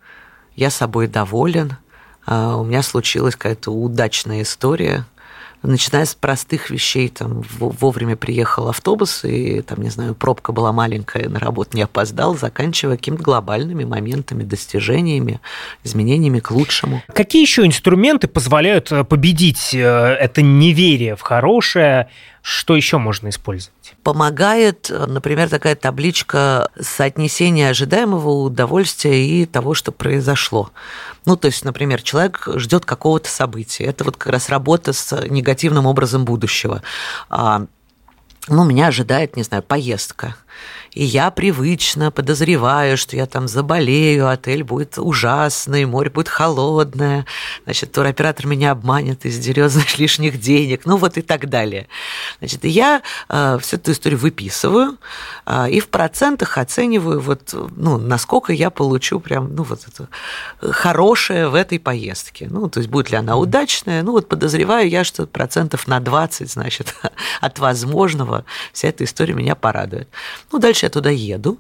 я 0.57 0.69
собой 0.69 1.07
доволен, 1.07 1.75
а, 1.75 1.88
у 2.31 2.65
меня 2.65 2.83
случилась 2.83 3.37
какая-то 3.37 3.71
удачная 3.71 4.43
история– 4.43 5.05
начиная 5.63 6.05
с 6.05 6.15
простых 6.15 6.71
вещей, 6.71 7.09
там 7.09 7.43
вовремя 7.59 8.17
приехал 8.17 8.69
автобус, 8.69 9.25
и 9.25 9.61
там, 9.63 9.83
не 9.83 9.91
знаю, 9.91 10.15
пробка 10.15 10.53
была 10.53 10.73
маленькая, 10.73 11.29
на 11.29 11.39
работу 11.39 11.77
не 11.77 11.83
опоздал, 11.83 12.37
заканчивая 12.37 12.97
какими-то 12.97 13.23
глобальными 13.23 13.85
моментами, 13.85 14.45
достижениями, 14.45 15.41
изменениями 15.85 16.41
к 16.41 16.51
лучшему. 16.51 17.03
Какие 17.13 17.43
еще 17.43 17.67
инструменты 17.67 18.29
позволяют 18.29 18.93
э, 18.93 19.05
победить 19.05 19.75
э, 19.75 19.79
это 19.79 20.43
неверие 20.43 21.17
в 21.17 21.23
хорошее? 21.23 22.09
Что 22.43 22.77
еще 22.77 22.99
можно 22.99 23.29
использовать? 23.29 23.75
Помогает, 24.09 24.89
например, 24.89 25.51
такая 25.51 25.75
табличка 25.75 26.71
соотнесения 26.81 27.69
ожидаемого 27.69 28.31
удовольствия 28.31 29.23
и 29.23 29.45
того, 29.45 29.75
что 29.75 29.93
произошло. 29.93 30.71
Ну, 31.27 31.37
то 31.37 31.45
есть, 31.45 31.63
например, 31.63 32.01
человек 32.01 32.49
ждет 32.55 32.87
какого-то 32.87 33.29
события. 33.29 33.85
Это 33.85 34.05
вот 34.05 34.17
как 34.17 34.33
раз 34.33 34.49
работа 34.49 34.95
с 34.95 35.15
негативным 35.29 35.85
образом 35.85 36.25
будущего. 36.25 36.81
А, 37.29 37.67
ну, 38.49 38.65
меня 38.65 38.87
ожидает, 38.87 39.37
не 39.37 39.43
знаю, 39.43 39.63
поездка 39.63 40.37
и 40.93 41.05
я 41.05 41.31
привычно 41.31 42.11
подозреваю, 42.11 42.97
что 42.97 43.17
я 43.17 43.27
там 43.27 43.49
заболею, 43.49 44.29
отель 44.29 44.65
будет 44.65 44.99
ужасный, 44.99 45.85
море 45.85 46.11
будет 46.11 46.29
холодное, 46.29 47.27
значит, 47.65 47.93
туроператор 47.93 48.47
меня 48.47 48.73
обманет 48.73 49.25
и 49.25 49.31
сдерет, 49.31 49.73
лишних 49.99 50.41
денег, 50.41 50.83
ну 50.85 50.97
вот 50.97 51.17
и 51.17 51.23
так 51.23 51.49
далее. 51.49 51.89
Значит, 52.39 52.65
я 52.65 53.03
э, 53.29 53.59
всю 53.61 53.77
эту 53.77 53.93
историю 53.93 54.19
выписываю 54.19 54.99
э, 55.47 55.71
и 55.71 55.81
в 55.81 55.89
процентах 55.89 56.59
оцениваю, 56.59 57.21
вот, 57.21 57.55
ну, 57.77 57.99
насколько 57.99 58.53
я 58.53 58.71
получу 58.71 59.21
прям, 59.21 59.55
ну, 59.55 59.63
вот 59.63 59.81
это 59.87 60.09
хорошее 60.61 61.49
в 61.49 61.55
этой 61.55 61.79
поездке. 61.79 62.49
Ну, 62.51 62.69
то 62.69 62.81
есть, 62.81 62.91
будет 62.91 63.11
ли 63.11 63.17
она 63.17 63.37
удачная, 63.37 64.03
ну, 64.03 64.13
вот 64.13 64.29
подозреваю 64.29 64.89
я, 64.89 65.05
что 65.05 65.27
процентов 65.27 65.87
на 65.87 66.01
20, 66.01 66.51
значит, 66.51 66.95
от 67.41 67.59
возможного 67.59 68.45
вся 68.73 68.89
эта 68.89 69.05
история 69.05 69.35
меня 69.35 69.55
порадует. 69.55 70.09
Ну, 70.51 70.59
дальше 70.59 70.87
я 70.89 70.91
туда 70.91 71.11
еду, 71.11 71.59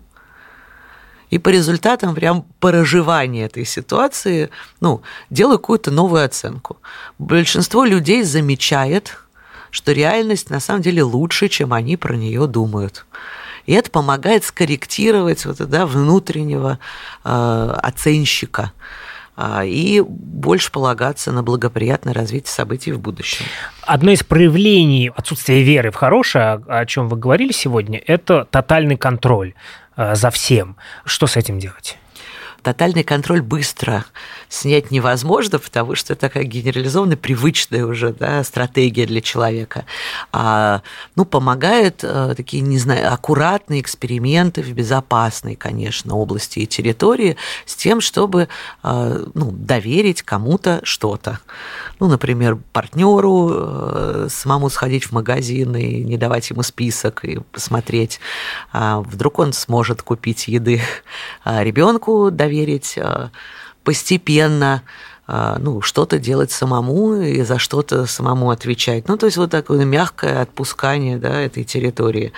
и 1.30 1.38
по 1.38 1.50
результатам 1.50 2.14
прям 2.14 2.46
проживания 2.58 3.44
этой 3.44 3.66
ситуации, 3.66 4.48
ну, 4.80 5.02
делаю 5.28 5.58
какую-то 5.58 5.90
новую 5.90 6.24
оценку. 6.24 6.78
Большинство 7.18 7.84
людей 7.84 8.22
замечает, 8.22 9.18
что 9.70 9.92
реальность 9.92 10.48
на 10.48 10.60
самом 10.60 10.80
деле 10.80 11.02
лучше, 11.02 11.48
чем 11.48 11.74
они 11.74 11.98
про 11.98 12.16
нее 12.16 12.46
думают. 12.46 13.04
И 13.66 13.74
это 13.74 13.90
помогает 13.90 14.44
скорректировать 14.44 15.44
вот, 15.44 15.58
да, 15.58 15.84
внутреннего 15.84 16.78
э, 17.24 17.74
оценщика 17.82 18.72
и 19.64 20.00
больше 20.00 20.72
полагаться 20.72 21.30
на 21.32 21.42
благоприятное 21.42 22.12
развитие 22.12 22.50
событий 22.50 22.92
в 22.92 23.00
будущем. 23.00 23.44
Одно 23.82 24.10
из 24.10 24.22
проявлений 24.24 25.12
отсутствия 25.14 25.62
веры 25.62 25.90
в 25.90 25.94
хорошее, 25.94 26.62
о 26.66 26.84
чем 26.86 27.08
вы 27.08 27.16
говорили 27.16 27.52
сегодня, 27.52 28.02
это 28.04 28.46
тотальный 28.50 28.96
контроль 28.96 29.54
э, 29.96 30.14
за 30.14 30.30
всем. 30.30 30.76
Что 31.04 31.26
с 31.26 31.36
этим 31.36 31.58
делать? 31.58 31.98
Тотальный 32.62 33.04
контроль 33.04 33.42
быстро 33.42 34.04
снять 34.48 34.90
невозможно, 34.90 35.58
потому 35.58 35.94
что 35.94 36.12
это 36.12 36.22
такая 36.22 36.44
генерализованная, 36.44 37.16
привычная 37.16 37.84
уже 37.84 38.12
да, 38.12 38.42
стратегия 38.44 39.06
для 39.06 39.20
человека. 39.20 39.84
А, 40.32 40.82
ну, 41.16 41.24
помогают 41.24 42.02
а, 42.02 42.34
такие, 42.34 42.62
не 42.62 42.78
знаю, 42.78 43.12
аккуратные 43.12 43.80
эксперименты 43.80 44.62
в 44.62 44.72
безопасной, 44.72 45.54
конечно, 45.54 46.14
области 46.16 46.60
и 46.60 46.66
территории 46.66 47.36
с 47.66 47.74
тем, 47.74 48.00
чтобы 48.00 48.48
а, 48.82 49.24
ну, 49.34 49.50
доверить 49.52 50.22
кому-то 50.22 50.80
что-то. 50.82 51.40
Ну, 52.00 52.08
например, 52.08 52.58
партнеру 52.72 53.50
а, 53.50 54.26
самому 54.28 54.68
сходить 54.70 55.04
в 55.04 55.12
магазин 55.12 55.74
и 55.76 56.02
не 56.02 56.16
давать 56.16 56.50
ему 56.50 56.62
список 56.62 57.24
и 57.24 57.38
посмотреть. 57.52 58.20
А, 58.72 59.00
вдруг 59.00 59.38
он 59.38 59.52
сможет 59.52 60.02
купить 60.02 60.48
еды 60.48 60.80
а, 61.44 61.62
ребенку, 61.62 62.30
доверить 62.30 62.47
верить, 62.48 62.98
а, 62.98 63.30
постепенно 63.84 64.82
а, 65.30 65.58
ну, 65.58 65.82
что-то 65.82 66.18
делать 66.18 66.50
самому 66.50 67.16
и 67.16 67.42
за 67.42 67.58
что-то 67.58 68.06
самому 68.06 68.50
отвечать. 68.50 69.08
Ну, 69.08 69.18
то 69.18 69.26
есть 69.26 69.36
вот 69.36 69.50
такое 69.50 69.84
мягкое 69.84 70.40
отпускание 70.40 71.18
да, 71.18 71.38
этой 71.38 71.64
территории. 71.64 72.32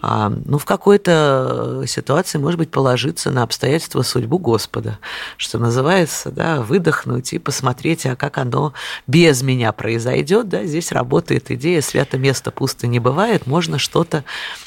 А, 0.00 0.32
ну, 0.44 0.58
в 0.58 0.64
какой-то 0.64 1.82
ситуации, 1.88 2.38
может 2.38 2.58
быть, 2.58 2.70
положиться 2.70 3.32
на 3.32 3.42
обстоятельства 3.42 4.02
судьбу 4.02 4.38
Господа, 4.38 5.00
что 5.38 5.58
называется, 5.58 6.30
да, 6.30 6.60
выдохнуть 6.60 7.32
и 7.32 7.40
посмотреть, 7.40 8.06
а 8.06 8.14
как 8.14 8.38
оно 8.38 8.74
без 9.08 9.42
меня 9.42 9.72
произойдет. 9.72 10.48
Да, 10.48 10.62
здесь 10.62 10.92
работает 10.92 11.50
идея 11.50 11.80
«свято 11.82 12.16
место 12.16 12.52
пусто 12.52 12.86
не 12.86 13.00
бывает», 13.00 13.48
можно 13.48 13.76
что-то 13.78 14.22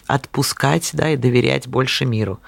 отпускать 0.05 0.89
да, 0.91 1.11
и 1.11 1.15
доверять 1.15 1.69
больше 1.69 2.05
миру. 2.05 2.41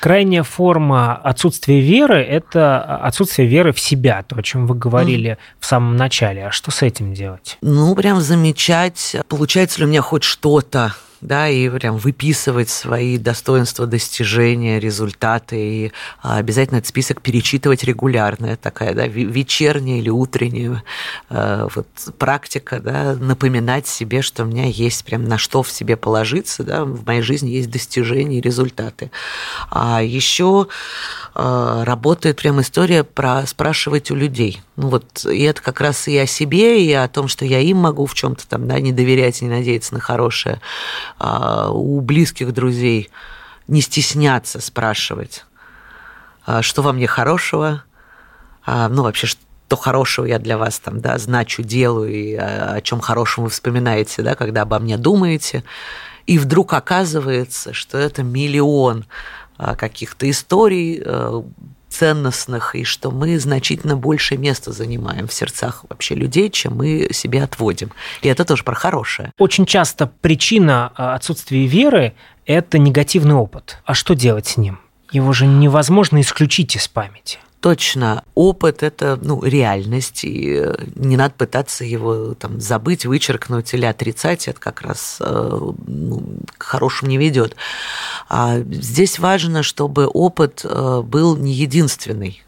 Крайняя 0.00 0.42
форма 0.42 1.14
отсутствия 1.16 1.80
веры– 1.80 2.22
это 2.28 2.96
отсутствие 2.96 3.48
веры 3.48 3.72
в 3.72 3.80
себя, 3.80 4.22
то, 4.22 4.36
о 4.36 4.42
чем 4.42 4.66
вы 4.66 4.74
говорили 4.74 5.32
mm. 5.32 5.38
в 5.60 5.66
самом 5.66 5.96
начале. 5.96 6.46
А 6.46 6.50
что 6.50 6.70
с 6.70 6.82
этим 6.82 7.14
делать? 7.14 7.58
Ну, 7.60 7.94
прям 7.94 8.20
замечать, 8.20 9.16
получается 9.28 9.80
ли 9.80 9.86
у 9.86 9.88
меня 9.88 10.02
хоть 10.02 10.22
что-то 10.22 10.94
да, 11.20 11.48
и 11.48 11.68
прям 11.68 11.96
выписывать 11.96 12.68
свои 12.68 13.18
достоинства, 13.18 13.86
достижения, 13.86 14.78
результаты, 14.78 15.56
и 15.58 15.92
а, 16.22 16.38
обязательно 16.38 16.78
этот 16.78 16.88
список 16.88 17.22
перечитывать 17.22 17.84
регулярно, 17.84 18.56
такая, 18.56 18.94
да, 18.94 19.06
вечерняя 19.06 19.98
или 19.98 20.10
утренняя 20.10 20.82
э, 21.30 21.68
вот 21.74 21.86
практика, 22.18 22.80
да, 22.80 23.14
напоминать 23.14 23.86
себе, 23.86 24.22
что 24.22 24.44
у 24.44 24.46
меня 24.46 24.66
есть 24.66 25.04
прям 25.04 25.24
на 25.24 25.38
что 25.38 25.62
в 25.62 25.70
себе 25.70 25.96
положиться, 25.96 26.62
да, 26.62 26.84
в 26.84 27.04
моей 27.04 27.22
жизни 27.22 27.50
есть 27.50 27.70
достижения 27.70 28.38
и 28.38 28.40
результаты. 28.40 29.10
А 29.70 30.02
еще 30.02 30.68
э, 31.34 31.82
работает 31.84 32.36
прям 32.36 32.60
история 32.60 33.04
про 33.04 33.46
спрашивать 33.46 34.10
у 34.10 34.14
людей. 34.14 34.62
Ну 34.76 34.88
вот, 34.88 35.24
и 35.26 35.42
это 35.42 35.60
как 35.60 35.80
раз 35.80 36.06
и 36.06 36.16
о 36.16 36.26
себе, 36.26 36.84
и 36.84 36.92
о 36.92 37.08
том, 37.08 37.28
что 37.28 37.44
я 37.44 37.58
им 37.60 37.78
могу 37.78 38.06
в 38.06 38.14
чем-то 38.14 38.46
там, 38.46 38.68
да, 38.68 38.78
не 38.78 38.92
доверять, 38.92 39.42
не 39.42 39.48
надеяться 39.48 39.94
на 39.94 40.00
хорошее. 40.00 40.60
А 41.18 41.70
у 41.70 42.00
близких 42.00 42.52
друзей 42.52 43.10
не 43.66 43.80
стесняться 43.80 44.60
спрашивать, 44.60 45.44
а 46.46 46.62
что 46.62 46.82
во 46.82 46.92
мне 46.92 47.06
хорошего, 47.06 47.82
а, 48.64 48.88
ну 48.88 49.02
вообще, 49.02 49.26
что 49.26 49.76
хорошего 49.76 50.24
я 50.24 50.38
для 50.38 50.56
вас 50.56 50.78
там, 50.78 51.00
да, 51.00 51.18
значу, 51.18 51.62
делаю, 51.62 52.10
и 52.10 52.34
о 52.34 52.80
чем 52.80 53.00
хорошем 53.00 53.44
вы 53.44 53.50
вспоминаете, 53.50 54.22
да, 54.22 54.34
когда 54.34 54.62
обо 54.62 54.78
мне 54.78 54.96
думаете. 54.96 55.64
И 56.26 56.38
вдруг 56.38 56.72
оказывается, 56.72 57.72
что 57.72 57.98
это 57.98 58.22
миллион 58.22 59.04
каких-то 59.56 60.30
историй 60.30 61.02
ценностных, 61.88 62.74
и 62.74 62.84
что 62.84 63.10
мы 63.10 63.38
значительно 63.38 63.96
больше 63.96 64.36
места 64.36 64.72
занимаем 64.72 65.26
в 65.26 65.32
сердцах 65.32 65.84
вообще 65.88 66.14
людей, 66.14 66.50
чем 66.50 66.76
мы 66.76 67.08
себе 67.12 67.42
отводим. 67.42 67.90
И 68.22 68.28
это 68.28 68.44
тоже 68.44 68.64
про 68.64 68.74
хорошее. 68.74 69.32
Очень 69.38 69.66
часто 69.66 70.06
причина 70.06 70.92
а, 70.96 71.14
отсутствия 71.14 71.66
веры– 71.66 72.14
это 72.46 72.78
негативный 72.78 73.34
опыт. 73.34 73.78
А 73.84 73.94
что 73.94 74.14
делать 74.14 74.46
с 74.46 74.56
ним? 74.56 74.80
Его 75.10 75.32
же 75.32 75.46
невозможно 75.46 76.20
исключить 76.20 76.76
из 76.76 76.86
памяти. 76.88 77.38
Точно. 77.60 78.22
Опыт– 78.34 78.82
это 78.84 79.18
ну, 79.20 79.42
реальность, 79.42 80.22
и 80.22 80.62
э, 80.62 80.74
не 80.94 81.16
надо 81.16 81.34
пытаться 81.36 81.84
его 81.84 82.34
там, 82.34 82.60
забыть, 82.60 83.04
вычеркнуть 83.04 83.74
или 83.74 83.84
отрицать. 83.84 84.46
Это 84.46 84.60
как 84.60 84.82
раз 84.82 85.18
э, 85.20 85.58
ну, 85.86 86.22
к 86.56 86.62
хорошему 86.62 87.10
не 87.10 87.18
ведет. 87.18 87.56
А 88.28 88.60
здесь 88.60 89.18
важно, 89.18 89.64
чтобы 89.64 90.06
опыт 90.06 90.60
э, 90.64 91.02
был 91.04 91.36
не 91.36 91.52
единственный 91.52 92.44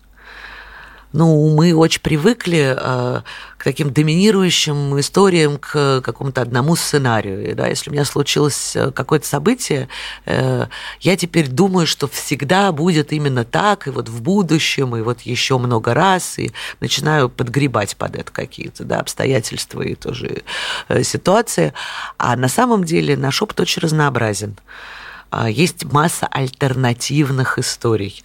ну, 1.13 1.55
мы 1.55 1.75
очень 1.75 2.01
привыкли 2.01 2.77
э, 2.77 3.21
к 3.57 3.65
таким 3.65 3.93
доминирующим 3.93 4.99
историям, 5.01 5.59
к 5.59 6.01
какому-то 6.03 6.41
одному 6.41 6.77
сценарию. 6.77 7.57
Да? 7.57 7.67
Если 7.67 7.91
у 7.91 7.93
меня 7.93 8.05
случилось 8.05 8.77
э, 8.77 8.93
какое-то 8.93 9.27
событие, 9.27 9.89
э, 10.27 10.67
я 11.01 11.17
теперь 11.17 11.49
думаю, 11.49 11.87
что 11.87 12.07
всегда 12.07 12.71
будет 12.71 13.13
именно 13.13 13.45
так, 13.45 13.89
и 13.89 13.91
вот 13.91 14.09
в 14.09 14.23
будущем, 14.23 14.97
и 14.97 15.01
вот 15.01 15.23
еще 15.23 15.59
много 15.59 15.95
раз, 15.95 16.39
и 16.39 16.53
начинаю 16.81 17.29
подгребать 17.29 17.97
под 17.97 18.15
это 18.15 18.31
какие-то 18.31 18.85
да, 18.85 19.01
обстоятельства 19.01 19.83
и 19.83 19.97
тоже 19.97 20.43
э, 20.89 21.03
ситуации. 21.03 21.73
А 22.19 22.37
на 22.37 22.49
самом 22.49 22.85
деле 22.85 23.17
наш 23.17 23.43
опыт 23.43 23.59
очень 23.59 23.83
разнообразен. 23.83 24.57
А, 25.31 25.49
есть 25.49 25.85
масса 25.85 26.27
альтернативных 26.27 27.59
историй. 27.59 28.23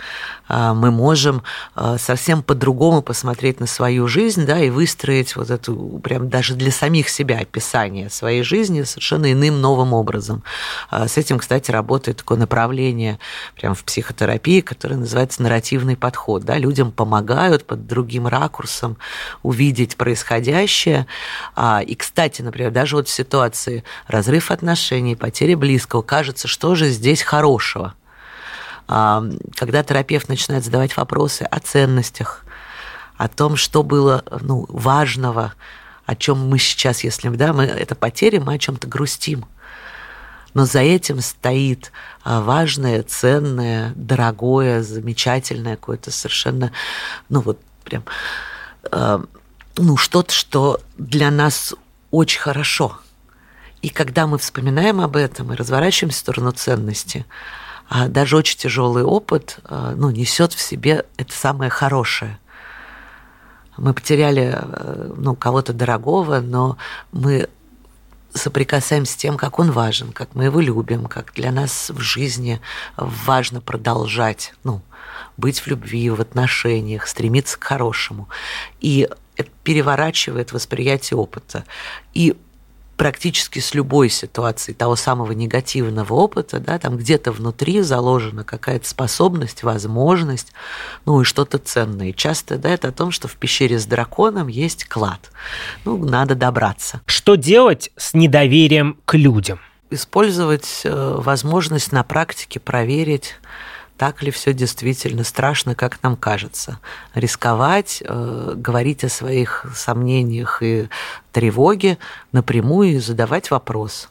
А, 0.48 0.74
мы 0.74 0.92
можем 0.92 1.44
а, 1.74 1.98
совсем 1.98 2.44
по-другому 2.44 3.02
посмотреть 3.02 3.60
на 3.60 3.68
свою 3.68 4.08
жизнь, 4.08 4.46
да, 4.46 4.60
и 4.60 4.70
выстроить 4.70 5.36
вот 5.36 5.50
эту 5.50 6.00
прям 6.04 6.30
даже 6.30 6.56
для 6.56 6.72
самих 6.72 7.10
себя 7.10 7.40
описание 7.40 8.10
своей 8.10 8.44
жизни 8.44 8.84
совершенно 8.84 9.32
иным 9.32 9.62
новым 9.62 9.94
образом. 9.94 10.44
С 10.92 11.18
этим, 11.18 11.40
кстати, 11.40 11.72
работает 11.72 12.18
такое 12.18 12.38
направление 12.38 13.20
прям 13.56 13.76
в 13.76 13.84
психотерапии, 13.84 14.62
которое 14.62 14.96
называется 14.96 15.42
нарративный 15.42 15.98
подход. 15.98 16.44
Да, 16.44 16.58
людям 16.58 16.92
помогают 16.92 17.66
под 17.66 17.88
другим 17.88 18.28
ракурсом 18.28 18.98
увидеть 19.44 19.98
происходящее. 19.98 21.08
И, 21.86 21.96
кстати, 21.96 22.42
например, 22.42 22.72
даже 22.72 22.96
вот 22.98 23.08
в 23.08 23.12
ситуации 23.12 23.84
разрыв 24.08 24.52
отношений, 24.52 25.16
потери 25.16 25.56
близкого, 25.56 26.02
кажется, 26.02 26.48
что 26.48 26.76
же 26.76 26.90
здесь 26.90 27.22
хорошего. 27.22 27.94
А, 28.88 29.24
когда 29.56 29.84
терапевт 29.84 30.30
начинает 30.30 30.64
задавать 30.64 30.96
вопросы 30.98 31.44
о 31.44 31.60
ценностях, 31.60 32.44
о 33.18 33.28
том, 33.28 33.56
что 33.56 33.84
было 33.84 34.24
ну, 34.42 34.66
важного, 34.70 35.54
о 36.06 36.16
чем 36.16 36.48
мы 36.48 36.60
сейчас, 36.60 37.04
если 37.04 37.30
да, 37.30 37.54
мы, 37.54 37.64
это 37.64 37.96
потери, 37.96 38.38
мы 38.38 38.56
о 38.56 38.60
чем-то 38.60 38.88
грустим. 38.88 39.46
Но 40.54 40.66
за 40.66 40.80
этим 40.80 41.20
стоит 41.22 41.92
а, 42.24 42.42
важное, 42.42 43.04
ценное, 43.04 43.92
дорогое, 43.96 44.84
замечательное, 44.84 45.76
какое-то 45.76 46.12
совершенно, 46.12 46.72
ну 47.30 47.42
вот 47.42 47.60
прям, 47.84 48.04
а, 48.92 49.24
ну 49.78 49.98
что-то, 49.98 50.34
что 50.34 50.80
для 50.98 51.32
нас 51.32 51.74
очень 52.12 52.40
хорошо– 52.40 53.00
и 53.86 53.90
когда 53.90 54.26
мы 54.26 54.40
вспоминаем 54.40 55.00
об 55.00 55.16
этом 55.16 55.54
и 55.54 55.56
разворачиваемся 55.56 56.18
в 56.18 56.20
сторону 56.20 56.52
ценности, 56.52 57.24
даже 57.90 58.38
очень 58.38 58.58
тяжелый 58.58 59.04
опыт 59.04 59.60
а, 59.64 59.94
ну, 59.96 60.10
несет 60.10 60.54
в 60.54 60.62
себе 60.62 61.06
это 61.18 61.34
самое 61.34 61.70
хорошее. 61.70 62.40
Мы 63.78 63.94
потеряли 63.94 64.56
э, 64.56 65.14
ну, 65.18 65.36
кого-то 65.36 65.74
дорогого, 65.74 66.40
но 66.40 66.78
мы 67.12 67.50
соприкасаемся 68.34 69.14
с 69.14 69.16
тем, 69.16 69.38
как 69.38 69.60
он 69.60 69.72
важен, 69.72 70.12
как 70.12 70.34
мы 70.34 70.46
его 70.46 70.60
любим, 70.60 71.06
как 71.06 71.34
для 71.34 71.52
нас 71.52 71.90
в 71.90 72.00
жизни 72.00 72.62
важно 72.98 73.62
продолжать, 73.62 74.54
ну, 74.64 74.82
быть 75.38 75.60
в 75.60 75.68
любви, 75.68 76.10
в 76.10 76.22
отношениях, 76.22 77.08
стремиться 77.08 77.58
к 77.58 77.64
хорошему. 77.64 78.30
И 78.80 79.10
это 79.36 79.50
переворачивает 79.64 80.54
восприятие 80.54 81.18
опыта. 81.18 81.66
И 82.14 82.38
практически 82.98 83.60
с 83.60 83.74
любой 83.74 84.10
ситуацией 84.10 84.76
того 84.76 84.96
самого 84.96 85.32
негативного 85.34 86.14
опыта, 86.14 86.60
да, 86.60 86.80
там 86.80 86.98
где-то 86.98 87.32
внутри 87.32 87.82
заложена 87.82 88.44
какая-то 88.44 88.88
способность, 88.88 89.64
возможность, 89.64 90.54
ну 91.06 91.22
и 91.22 91.24
что-то 91.24 91.58
ценное. 91.58 92.14
Часто 92.14 92.58
да, 92.58 92.70
это 92.70 92.90
о 92.90 92.92
том, 92.92 93.12
что 93.12 93.28
в 93.28 93.36
пещере 93.36 93.80
с 93.80 93.86
драконом 93.86 94.48
есть 94.48 94.86
клад. 94.86 95.32
Ну, 95.84 95.98
надо 95.98 96.36
добраться. 96.36 97.02
Что 97.06 97.36
делать 97.36 97.92
с 97.98 98.14
недоверием 98.14 98.98
к 99.06 99.16
людям? 99.16 99.60
Использовать 99.90 100.82
э, 100.84 101.16
возможность 101.20 101.92
на 101.92 102.04
практике 102.04 102.60
проверить 102.60 103.36
так 103.98 104.22
ли 104.24 104.32
все 104.32 104.54
действительно 104.54 105.24
страшно, 105.24 105.76
как 105.76 106.02
нам 106.04 106.16
кажется. 106.16 106.80
Рисковать, 107.14 108.04
э, 108.06 108.54
говорить 108.56 109.04
о 109.04 109.10
своих 109.10 109.66
сомнениях 109.74 110.62
и 110.62 110.90
тревоге 111.32 111.98
напрямую 112.32 112.96
и 112.96 113.00
задавать 113.00 113.52
вопрос. 113.52 114.10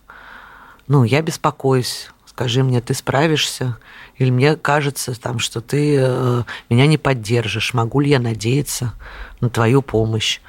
Ну, 0.87 1.05
я 1.05 1.23
беспокоюсь, 1.23 2.11
скажи 2.27 2.63
мне, 2.63 2.81
ты 2.81 2.95
справишься? 2.95 3.79
Или 4.17 4.31
мне 4.31 4.57
кажется, 4.57 5.19
там, 5.21 5.39
что 5.39 5.61
ты 5.61 5.99
э, 5.99 6.43
меня 6.71 6.87
не 6.87 6.99
поддержишь, 6.99 7.75
могу 7.75 8.01
ли 8.01 8.11
я 8.11 8.19
надеяться 8.19 8.95
на 9.41 9.51
твою 9.51 9.83
помощь? 9.83 10.41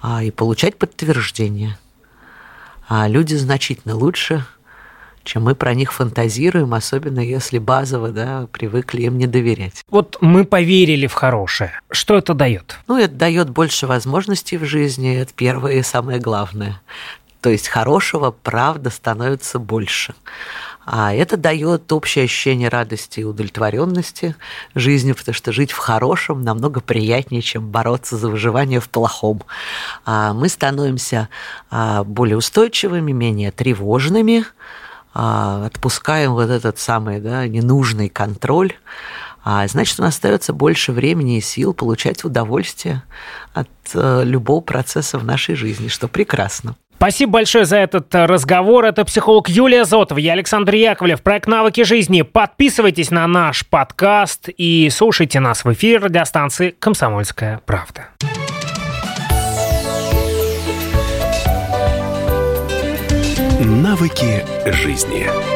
А, 0.00 0.22
и 0.22 0.30
получать 0.30 0.76
подтверждение. 0.76 1.78
А 2.86 3.08
люди 3.08 3.34
значительно 3.34 3.96
лучше 3.96 4.44
чем 5.24 5.44
мы 5.44 5.54
про 5.54 5.74
них 5.74 5.92
фантазируем, 5.92 6.74
особенно 6.74 7.20
если 7.20 7.58
базово 7.58 8.10
да, 8.10 8.46
привыкли 8.52 9.02
им 9.02 9.18
не 9.18 9.26
доверять. 9.26 9.84
Вот 9.90 10.18
мы 10.20 10.44
поверили 10.44 11.06
в 11.06 11.14
хорошее. 11.14 11.72
Что 11.90 12.16
это 12.16 12.34
дает? 12.34 12.78
Ну, 12.86 12.98
это 12.98 13.14
дает 13.14 13.50
больше 13.50 13.86
возможностей 13.86 14.56
в 14.58 14.64
жизни, 14.64 15.16
это 15.16 15.32
первое 15.34 15.74
и 15.74 15.82
самое 15.82 16.20
главное. 16.20 16.80
То 17.40 17.50
есть 17.50 17.68
хорошего, 17.68 18.30
правда, 18.30 18.88
становится 18.90 19.58
больше. 19.58 20.14
А 20.86 21.14
это 21.14 21.36
дает 21.36 21.90
общее 21.92 22.24
ощущение 22.24 22.68
радости 22.68 23.20
и 23.20 23.24
удовлетворенности 23.24 24.36
жизнью, 24.74 25.14
потому 25.14 25.34
что 25.34 25.52
жить 25.52 25.72
в 25.72 25.78
хорошем 25.78 26.42
намного 26.42 26.80
приятнее, 26.80 27.42
чем 27.42 27.68
бороться 27.70 28.16
за 28.16 28.28
выживание 28.28 28.80
в 28.80 28.88
плохом. 28.90 29.42
А 30.04 30.34
мы 30.34 30.48
становимся 30.48 31.28
а, 31.70 32.04
более 32.04 32.36
устойчивыми, 32.36 33.12
менее 33.12 33.50
тревожными, 33.50 34.44
отпускаем 35.14 36.32
вот 36.32 36.50
этот 36.50 36.78
самый 36.78 37.20
да, 37.20 37.46
ненужный 37.46 38.08
контроль, 38.08 38.72
а 39.44 39.66
значит, 39.68 40.00
у 40.00 40.02
нас 40.02 40.14
остается 40.14 40.52
больше 40.52 40.92
времени 40.92 41.36
и 41.36 41.40
сил 41.40 41.74
получать 41.74 42.24
удовольствие 42.24 43.02
от 43.52 43.68
э, 43.92 44.22
любого 44.24 44.60
процесса 44.60 45.18
в 45.18 45.24
нашей 45.24 45.54
жизни, 45.54 45.88
что 45.88 46.08
прекрасно. 46.08 46.76
Спасибо 46.96 47.32
большое 47.32 47.66
за 47.66 47.76
этот 47.76 48.14
э, 48.14 48.24
разговор. 48.24 48.86
Это 48.86 49.04
психолог 49.04 49.50
Юлия 49.50 49.84
Зотова, 49.84 50.18
я 50.18 50.32
Александр 50.32 50.74
Яковлев. 50.74 51.22
Проект 51.22 51.46
«Навыки 51.46 51.82
жизни». 51.82 52.22
Подписывайтесь 52.22 53.10
на 53.10 53.26
наш 53.26 53.66
подкаст 53.66 54.48
и 54.56 54.88
слушайте 54.90 55.40
нас 55.40 55.64
в 55.64 55.72
эфире 55.74 55.98
радиостанции 55.98 56.70
«Комсомольская 56.70 57.60
правда». 57.66 58.08
Навыки 63.82 64.46
жизни. 64.72 65.53